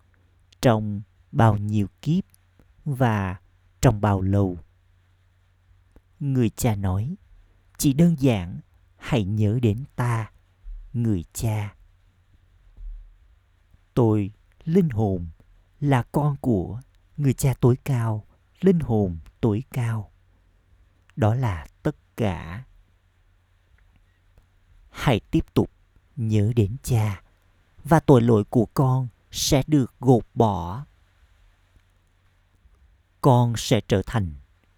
trong 0.62 1.02
bao 1.32 1.58
nhiêu 1.58 1.88
kiếp 2.02 2.24
và 2.86 3.40
trong 3.82 4.02
bao 4.02 4.22
lâu 4.22 4.58
người 6.20 6.50
cha 6.50 6.76
nói, 6.76 7.16
chỉ 7.78 7.94
đơn 7.94 8.16
giản 8.20 8.60
hãy 8.96 9.24
nhớ 9.24 9.60
đến 9.62 9.84
ta, 9.96 10.32
người 10.94 11.24
cha 11.34 11.76
tôi 13.94 14.32
linh 14.64 14.90
hồn 14.90 15.28
là 15.80 16.04
con 16.04 16.36
của 16.42 16.82
người 17.18 17.34
cha 17.34 17.54
tối 17.60 17.78
cao 17.84 18.24
linh 18.62 18.80
hồn 18.80 19.18
tối 19.42 19.64
cao. 19.72 20.12
Đó 21.16 21.36
là 21.36 21.68
tất 21.84 21.96
cả. 22.18 22.64
Hãy 24.90 25.20
tiếp 25.32 25.46
tục 25.54 25.72
nhớ 26.16 26.54
đến 26.56 26.76
cha 26.84 27.22
và 27.84 28.00
tội 28.00 28.22
lỗi 28.22 28.44
của 28.44 28.66
con 28.74 29.08
sẽ 29.32 29.64
được 29.68 29.94
gột 30.00 30.24
bỏ. 30.34 30.86
Con 33.22 33.54
sẽ 33.58 33.82
trở 33.88 34.02
thành 34.06 34.34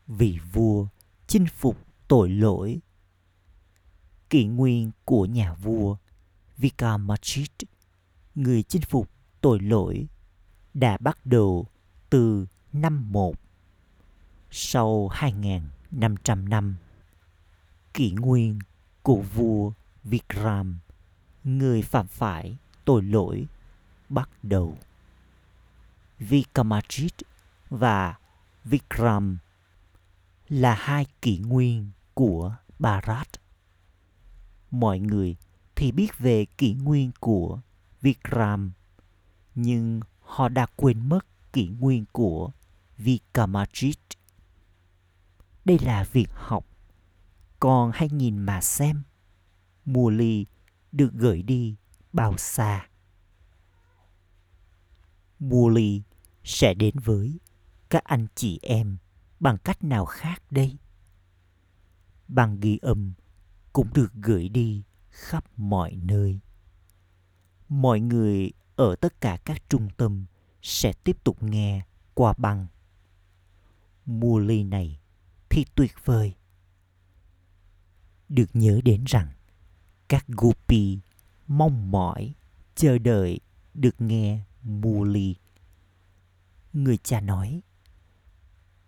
vị 0.08 0.40
vua 0.54 0.88
chinh 1.28 1.46
phục 1.56 1.78
tội 2.08 2.30
lỗi. 2.30 2.80
Kỷ 4.30 4.46
nguyên 4.46 4.92
của 5.06 5.26
nhà 5.26 5.54
vua 5.54 5.98
Vikamachit, 6.58 7.52
người 8.36 8.64
chinh 8.64 8.82
phục 8.82 9.10
tội 9.42 9.60
lỗi, 9.60 10.08
đã 10.74 10.98
bắt 10.98 11.26
đầu 11.26 11.68
từ 12.10 12.46
năm 12.74 13.12
1. 13.12 13.36
Sau 14.52 15.10
2.500 15.14 16.48
năm, 16.48 16.76
kỷ 17.94 18.12
nguyên 18.12 18.60
của 19.04 19.22
vua 19.22 19.72
Vikram, 20.04 20.80
người 21.44 21.82
phạm 21.82 22.08
phải 22.08 22.58
tội 22.86 23.04
lỗi, 23.04 23.48
bắt 24.10 24.30
đầu. 24.44 24.78
Vikramadit 26.20 27.14
và 27.70 28.16
Vikram 28.64 29.38
là 30.50 30.76
hai 30.76 31.06
kỷ 31.22 31.38
nguyên 31.38 31.92
của 32.14 32.56
Bharat. 32.80 33.28
Mọi 34.72 35.00
người 35.00 35.36
thì 35.76 35.92
biết 35.92 36.18
về 36.18 36.46
kỷ 36.46 36.74
nguyên 36.74 37.12
của 37.20 37.60
Vikram, 38.02 38.72
nhưng 39.56 40.00
họ 40.22 40.50
đã 40.50 40.66
quên 40.76 41.10
mất 41.10 41.26
kỷ 41.54 41.68
nguyên 41.68 42.06
của 42.12 42.52
Vikamajit. 42.98 43.94
Đây 45.66 45.80
là 45.80 46.06
việc 46.12 46.30
học. 46.34 46.66
Còn 47.60 47.92
hãy 47.94 48.10
nhìn 48.10 48.38
mà 48.38 48.62
xem 48.62 49.04
mùa 49.86 50.10
ly 50.10 50.46
được 50.92 51.14
gửi 51.14 51.42
đi 51.42 51.76
bao 52.14 52.38
xa. 52.38 52.88
Mùa 55.40 55.70
ly 55.70 56.02
sẽ 56.44 56.74
đến 56.74 56.96
với 57.04 57.40
các 57.90 58.04
anh 58.04 58.28
chị 58.36 58.60
em 58.62 58.98
bằng 59.40 59.58
cách 59.58 59.84
nào 59.84 60.06
khác 60.06 60.44
đây? 60.52 60.78
Bằng 62.28 62.60
ghi 62.60 62.78
âm 62.82 63.14
cũng 63.74 63.94
được 63.94 64.14
gửi 64.14 64.50
đi 64.50 64.84
khắp 65.10 65.46
mọi 65.58 65.96
nơi. 65.96 66.40
Mọi 67.70 68.00
người 68.00 68.52
ở 68.76 68.96
tất 68.96 69.22
cả 69.22 69.38
các 69.46 69.70
trung 69.70 69.90
tâm 69.98 70.26
sẽ 70.62 70.94
tiếp 71.04 71.24
tục 71.24 71.44
nghe 71.44 71.86
qua 72.14 72.34
băng. 72.38 72.68
Mua 74.06 74.40
ly 74.40 74.64
này 74.64 75.00
thì 75.50 75.66
tuyệt 75.76 75.92
vời 76.06 76.36
được 78.30 78.50
nhớ 78.54 78.82
đến 78.84 79.04
rằng 79.08 79.28
các 80.08 80.26
gopi 80.28 81.00
mong 81.48 81.92
mỏi 81.92 82.34
chờ 82.76 82.98
đợi 82.98 83.40
được 83.74 84.02
nghe 84.02 84.44
Muli. 84.64 85.36
Người 86.74 86.98
cha 86.98 87.22
nói, 87.22 87.62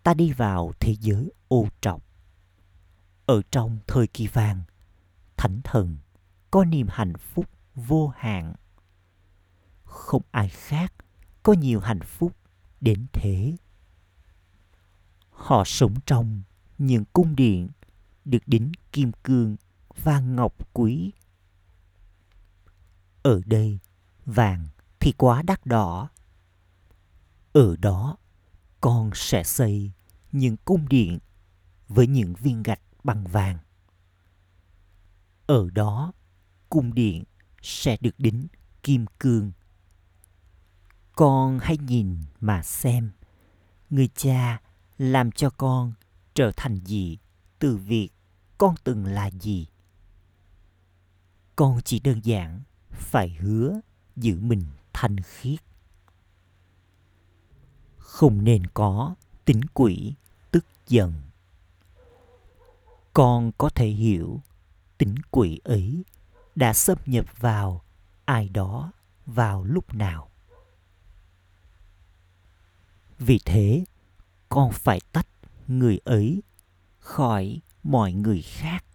ta 0.04 0.14
đi 0.14 0.32
vào 0.32 0.72
thế 0.80 0.96
giới 1.00 1.32
ô 1.48 1.68
trọc. 1.82 2.04
Ở 3.26 3.42
trong 3.52 3.80
thời 3.88 4.08
kỳ 4.08 4.28
vàng, 4.28 4.62
thánh 5.38 5.62
thần 5.64 5.98
có 6.52 6.66
niềm 6.66 6.88
hạnh 6.90 7.14
phúc 7.18 7.46
vô 7.76 8.08
hạn. 8.08 8.54
Không 9.84 10.22
ai 10.32 10.50
khác 10.50 10.94
có 11.44 11.54
nhiều 11.54 11.80
hạnh 11.80 12.02
phúc 12.02 12.36
đến 12.82 13.06
thế. 13.14 13.56
Họ 15.30 15.64
sống 15.66 15.96
trong 16.06 16.42
những 16.78 17.04
cung 17.14 17.36
điện 17.36 17.70
được 18.26 18.48
đính 18.48 18.72
kim 18.92 19.12
cương 19.24 19.56
và 20.04 20.20
ngọc 20.20 20.74
quý. 20.74 21.12
Ở 23.24 23.42
đây, 23.46 23.80
vàng 24.26 24.68
thì 25.00 25.12
quá 25.18 25.42
đắt 25.42 25.66
đỏ. 25.66 26.10
Ở 27.54 27.76
đó, 27.76 28.18
con 28.82 29.12
sẽ 29.14 29.44
xây 29.44 29.92
những 30.32 30.58
cung 30.66 30.90
điện 30.90 31.20
với 31.88 32.08
những 32.08 32.34
viên 32.34 32.64
gạch 32.64 32.82
bằng 33.04 33.24
vàng. 33.28 33.58
Ở 35.48 35.70
đó, 35.70 36.14
cung 36.70 36.94
điện 36.94 37.24
sẽ 37.62 37.98
được 38.02 38.20
đính 38.20 38.48
kim 38.84 39.06
cương. 39.20 39.52
Con 41.22 41.60
hãy 41.60 41.78
nhìn 41.78 42.18
mà 42.40 42.64
xem, 42.64 43.12
người 43.90 44.10
cha 44.16 44.62
làm 44.98 45.32
cho 45.32 45.50
con 45.50 45.94
trở 46.34 46.52
thành 46.58 46.80
gì 46.86 47.18
từ 47.60 47.78
việc 47.78 48.10
con 48.58 48.76
từng 48.84 49.06
là 49.06 49.32
gì. 49.32 49.68
Con 51.56 51.80
chỉ 51.86 52.00
đơn 52.00 52.20
giản 52.24 52.62
phải 52.92 53.30
hứa 53.30 53.80
giữ 54.16 54.40
mình 54.42 54.64
thanh 54.94 55.16
khiết. 55.18 55.60
Không 57.98 58.44
nên 58.44 58.68
có 58.68 59.16
tính 59.46 59.62
quỷ 59.74 60.14
tức 60.52 60.66
giận. 60.88 61.14
Con 63.14 63.52
có 63.58 63.70
thể 63.70 63.88
hiểu 63.88 64.42
tính 64.98 65.16
quỷ 65.32 65.60
ấy 65.64 66.04
đã 66.56 66.74
xâm 66.74 66.98
nhập 67.06 67.26
vào 67.40 67.82
ai 68.26 68.50
đó 68.50 68.92
vào 69.26 69.64
lúc 69.64 69.94
nào. 69.94 70.31
Vì 73.26 73.40
thế, 73.46 73.86
con 74.50 74.72
phải 74.72 75.02
tách 75.12 75.28
người 75.68 76.00
ấy 76.04 76.42
khỏi 77.00 77.62
mọi 77.84 78.14
người 78.14 78.42
khác. 78.42 78.86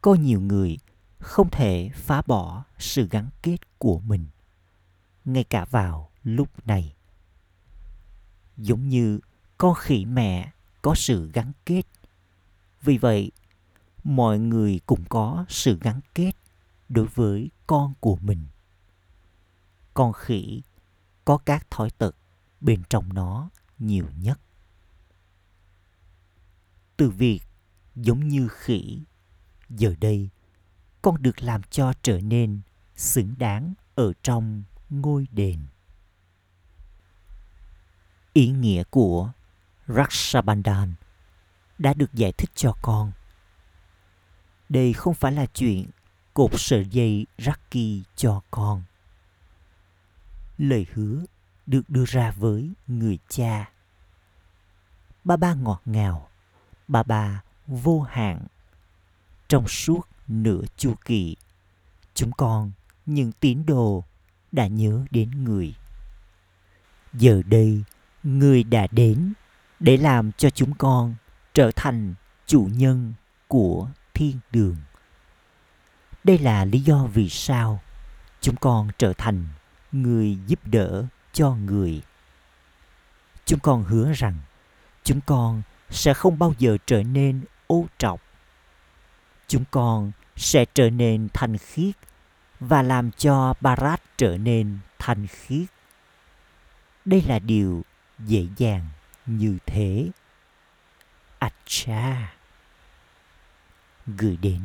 Có 0.00 0.14
nhiều 0.14 0.40
người 0.40 0.78
không 1.18 1.50
thể 1.50 1.90
phá 1.94 2.22
bỏ 2.26 2.64
sự 2.78 3.08
gắn 3.10 3.30
kết 3.42 3.78
của 3.78 3.98
mình 3.98 4.26
ngay 5.24 5.44
cả 5.44 5.64
vào 5.64 6.10
lúc 6.22 6.66
này. 6.66 6.94
Giống 8.56 8.88
như 8.88 9.20
con 9.58 9.74
khỉ 9.74 10.04
mẹ 10.04 10.52
có 10.82 10.94
sự 10.94 11.30
gắn 11.32 11.52
kết. 11.66 11.82
Vì 12.82 12.98
vậy 12.98 13.30
mọi 14.04 14.38
người 14.38 14.80
cũng 14.86 15.04
có 15.08 15.44
sự 15.48 15.78
gắn 15.82 16.00
kết 16.14 16.32
đối 16.88 17.06
với 17.06 17.50
con 17.66 17.94
của 18.00 18.16
mình. 18.20 18.44
Con 19.94 20.12
khỉ 20.12 20.62
có 21.24 21.38
các 21.38 21.70
thói 21.70 21.90
tật 21.90 22.16
bên 22.60 22.82
trong 22.88 23.14
nó 23.14 23.50
nhiều 23.78 24.06
nhất 24.18 24.40
từ 27.00 27.10
việc 27.10 27.40
giống 27.96 28.28
như 28.28 28.48
khỉ, 28.48 29.02
giờ 29.68 29.94
đây 30.00 30.28
con 31.02 31.22
được 31.22 31.42
làm 31.42 31.62
cho 31.62 31.92
trở 32.02 32.20
nên 32.20 32.60
xứng 32.96 33.34
đáng 33.38 33.74
ở 33.94 34.12
trong 34.22 34.62
ngôi 34.90 35.26
đền 35.32 35.58
ý 38.32 38.48
nghĩa 38.48 38.84
của 38.90 39.32
Rakshabandhan 39.86 40.94
đã 41.78 41.94
được 41.94 42.14
giải 42.14 42.32
thích 42.32 42.50
cho 42.54 42.72
con. 42.82 43.12
Đây 44.68 44.92
không 44.92 45.14
phải 45.14 45.32
là 45.32 45.46
chuyện 45.46 45.90
cột 46.34 46.50
sợi 46.54 46.86
dây 46.90 47.26
Raki 47.38 48.04
cho 48.16 48.42
con. 48.50 48.82
Lời 50.58 50.86
hứa 50.92 51.24
được 51.70 51.82
đưa 51.90 52.04
ra 52.04 52.30
với 52.36 52.70
người 52.86 53.18
cha. 53.28 53.70
Ba 55.24 55.36
ba 55.36 55.54
ngọt 55.54 55.82
ngào, 55.84 56.28
ba 56.88 57.02
ba 57.02 57.42
vô 57.66 58.00
hạn. 58.00 58.46
Trong 59.48 59.68
suốt 59.68 60.08
nửa 60.28 60.62
chu 60.76 60.94
kỳ, 61.04 61.36
chúng 62.14 62.32
con, 62.32 62.70
những 63.06 63.32
tín 63.32 63.66
đồ, 63.66 64.04
đã 64.52 64.66
nhớ 64.66 65.04
đến 65.10 65.44
người. 65.44 65.74
Giờ 67.12 67.42
đây, 67.46 67.84
người 68.22 68.62
đã 68.64 68.86
đến 68.90 69.32
để 69.80 69.96
làm 69.96 70.32
cho 70.32 70.50
chúng 70.50 70.74
con 70.74 71.14
trở 71.54 71.70
thành 71.76 72.14
chủ 72.46 72.68
nhân 72.72 73.12
của 73.48 73.88
thiên 74.14 74.38
đường. 74.50 74.76
Đây 76.24 76.38
là 76.38 76.64
lý 76.64 76.80
do 76.80 77.06
vì 77.14 77.28
sao 77.28 77.80
chúng 78.40 78.56
con 78.56 78.88
trở 78.98 79.12
thành 79.12 79.46
người 79.92 80.38
giúp 80.46 80.60
đỡ 80.64 81.06
cho 81.32 81.50
người. 81.50 82.02
Chúng 83.44 83.60
con 83.60 83.84
hứa 83.84 84.12
rằng 84.12 84.34
chúng 85.04 85.20
con 85.26 85.62
sẽ 85.90 86.14
không 86.14 86.38
bao 86.38 86.54
giờ 86.58 86.76
trở 86.86 87.02
nên 87.02 87.44
ô 87.66 87.86
trọc. 87.98 88.20
Chúng 89.48 89.64
con 89.70 90.12
sẽ 90.36 90.64
trở 90.74 90.90
nên 90.90 91.28
thanh 91.32 91.58
khiết 91.58 91.94
và 92.60 92.82
làm 92.82 93.10
cho 93.10 93.54
Barat 93.60 94.02
trở 94.16 94.36
nên 94.36 94.78
thanh 94.98 95.26
khiết. 95.26 95.66
Đây 97.04 97.22
là 97.22 97.38
điều 97.38 97.82
dễ 98.18 98.46
dàng 98.56 98.86
như 99.26 99.58
thế. 99.66 100.08
Acha 101.38 102.32
gửi 104.06 104.36
đến 104.36 104.60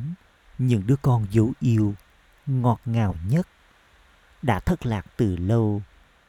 những 0.58 0.88
đứa 0.88 0.95
con 1.01 1.28
dấu 1.32 1.54
yêu 1.60 1.93
ngọt 2.45 2.80
ngào 2.86 3.15
nhất 3.28 3.47
đã 4.41 4.60
thất 4.60 4.86
lạc 4.86 5.06
từ 5.17 5.38
lâu 5.38 5.82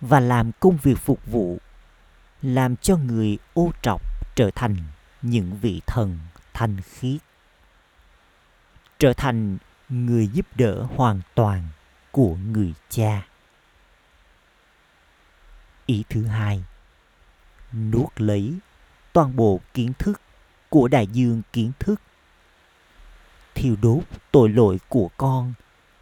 và 0.00 0.20
làm 0.20 0.50
công 0.60 0.76
việc 0.76 0.98
phục 0.98 1.26
vụ, 1.26 1.58
làm 2.42 2.76
cho 2.76 2.96
người 2.96 3.38
ô 3.54 3.70
trọc 3.82 4.02
trở 4.34 4.50
thành 4.54 4.76
những 5.22 5.58
vị 5.60 5.80
thần 5.86 6.18
thanh 6.52 6.76
khiết, 6.80 7.20
trở 8.98 9.12
thành 9.12 9.58
người 9.88 10.28
giúp 10.28 10.46
đỡ 10.54 10.86
hoàn 10.96 11.20
toàn 11.34 11.68
của 12.10 12.34
người 12.34 12.74
cha. 12.88 13.26
Ý 15.86 16.04
thứ 16.08 16.26
hai, 16.26 16.64
nuốt 17.72 18.08
lấy 18.16 18.54
toàn 19.12 19.36
bộ 19.36 19.60
kiến 19.74 19.92
thức 19.98 20.20
của 20.68 20.88
đại 20.88 21.06
dương 21.06 21.42
kiến 21.52 21.72
thức. 21.78 22.00
Thiêu 23.54 23.76
đốt 23.82 24.02
tội 24.30 24.48
lỗi 24.48 24.78
của 24.88 25.10
con 25.16 25.52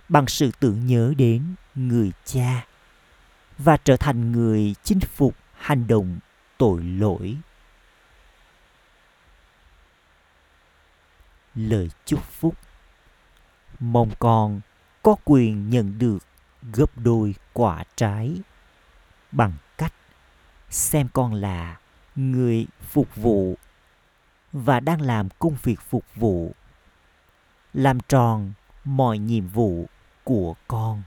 bằng 0.09 0.27
sự 0.27 0.51
tưởng 0.61 0.87
nhớ 0.87 1.15
đến 1.17 1.55
người 1.75 2.13
cha 2.25 2.67
và 3.59 3.77
trở 3.77 3.97
thành 3.97 4.33
người 4.33 4.75
chinh 4.83 5.01
phục 5.01 5.35
hành 5.55 5.87
động 5.87 6.19
tội 6.59 6.83
lỗi. 6.83 7.37
Lời 11.55 11.91
chúc 12.05 12.23
phúc. 12.25 12.55
Mong 13.81 14.11
con 14.19 14.61
có 15.03 15.17
quyền 15.25 15.71
nhận 15.71 15.99
được 15.99 16.19
gấp 16.73 16.99
đôi 16.99 17.35
quả 17.53 17.85
trái 17.97 18.37
bằng 19.33 19.53
cách 19.79 19.93
xem 20.71 21.09
con 21.13 21.35
là 21.35 21.77
người 22.17 22.67
phục 22.81 23.17
vụ 23.17 23.57
và 24.53 24.81
đang 24.81 25.01
làm 25.01 25.29
công 25.39 25.57
việc 25.63 25.81
phục 25.81 26.05
vụ, 26.15 26.53
làm 27.75 28.01
tròn 28.01 28.53
mọi 28.85 29.19
nhiệm 29.19 29.49
vụ 29.49 29.87
của 30.25 30.55
con 30.69 31.03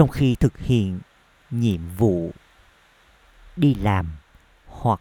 trong 0.00 0.08
khi 0.08 0.34
thực 0.34 0.58
hiện 0.58 1.00
nhiệm 1.50 1.88
vụ 1.96 2.30
đi 3.56 3.74
làm 3.74 4.12
hoặc 4.66 5.00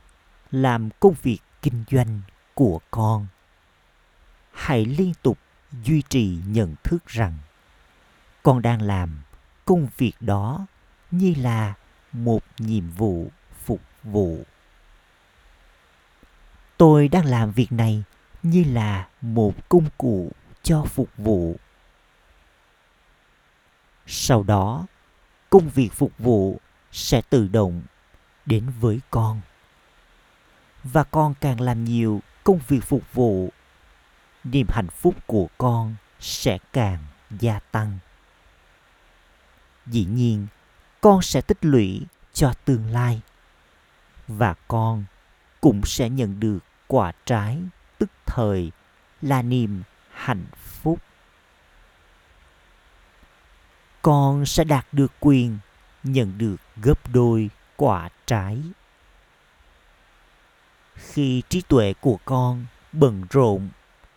làm 0.51 0.89
công 0.99 1.13
việc 1.23 1.39
kinh 1.62 1.83
doanh 1.91 2.21
của 2.53 2.79
con. 2.91 3.27
Hãy 4.53 4.85
liên 4.85 5.13
tục 5.21 5.38
duy 5.83 6.01
trì 6.09 6.38
nhận 6.47 6.75
thức 6.83 7.07
rằng 7.07 7.38
con 8.43 8.62
đang 8.62 8.81
làm 8.81 9.21
công 9.65 9.88
việc 9.97 10.13
đó 10.19 10.65
như 11.12 11.33
là 11.38 11.73
một 12.12 12.43
nhiệm 12.57 12.89
vụ 12.89 13.31
phục 13.63 13.81
vụ. 14.03 14.43
Tôi 16.77 17.07
đang 17.07 17.25
làm 17.25 17.51
việc 17.51 17.71
này 17.71 18.03
như 18.43 18.63
là 18.63 19.07
một 19.21 19.69
công 19.69 19.89
cụ 19.97 20.31
cho 20.63 20.83
phục 20.83 21.09
vụ. 21.17 21.55
Sau 24.07 24.43
đó 24.43 24.85
công 25.49 25.69
việc 25.69 25.89
phục 25.93 26.12
vụ 26.19 26.59
sẽ 26.91 27.21
tự 27.29 27.47
động 27.47 27.81
đến 28.45 28.71
với 28.79 28.99
con. 29.09 29.41
Và 30.83 31.03
con 31.03 31.33
càng 31.41 31.62
làm 31.62 31.85
nhiều 31.85 32.21
công 32.43 32.59
việc 32.67 32.83
phục 32.83 33.13
vụ, 33.13 33.49
niềm 34.43 34.67
hạnh 34.69 34.89
phúc 34.89 35.15
của 35.27 35.47
con 35.57 35.95
sẽ 36.19 36.57
càng 36.73 37.03
gia 37.39 37.59
tăng. 37.59 37.97
Dĩ 39.85 40.05
nhiên, 40.05 40.47
con 41.01 41.21
sẽ 41.21 41.41
tích 41.41 41.65
lũy 41.65 42.01
cho 42.33 42.53
tương 42.65 42.91
lai 42.91 43.21
và 44.27 44.55
con 44.67 45.03
cũng 45.62 45.81
sẽ 45.85 46.09
nhận 46.09 46.39
được 46.39 46.59
quả 46.88 47.12
trái 47.25 47.62
tức 47.97 48.09
thời 48.25 48.71
là 49.21 49.41
niềm 49.41 49.83
hạnh 50.12 50.45
phúc 50.53 50.68
con 54.01 54.45
sẽ 54.45 54.63
đạt 54.63 54.85
được 54.91 55.12
quyền 55.19 55.57
nhận 56.03 56.38
được 56.38 56.55
gấp 56.81 57.09
đôi 57.13 57.49
quả 57.75 58.09
trái. 58.25 58.62
Khi 60.95 61.43
trí 61.49 61.62
tuệ 61.62 61.93
của 62.01 62.19
con 62.25 62.65
bận 62.91 63.23
rộn 63.29 63.69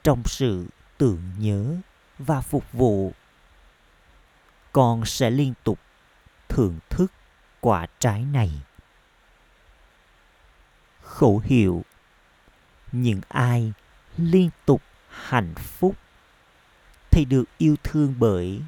trong 0.03 0.23
sự 0.25 0.67
tưởng 0.99 1.23
nhớ 1.39 1.77
và 2.19 2.41
phục 2.41 2.73
vụ, 2.73 3.13
con 4.73 5.05
sẽ 5.05 5.31
liên 5.31 5.55
tục 5.65 5.79
thưởng 6.49 6.79
thức 6.91 7.13
quả 7.61 7.87
trái 7.99 8.25
này. 8.25 8.51
Khẩu 11.03 11.43
hiệu, 11.45 11.85
những 12.93 13.21
ai 13.29 13.73
liên 14.17 14.51
tục 14.65 14.83
hạnh 15.09 15.55
phúc 15.55 15.97
thì 17.11 17.25
được 17.25 17.45
yêu 17.59 17.77
thương 17.83 18.15
bởi 18.19 18.63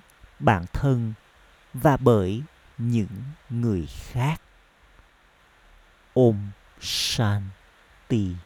bản 0.45 0.65
thân 0.73 1.13
và 1.75 1.97
bởi 1.97 2.43
những 2.79 3.23
người 3.51 3.87
khác. 3.87 4.41
Om 6.15 6.51
Shanti. 6.81 8.37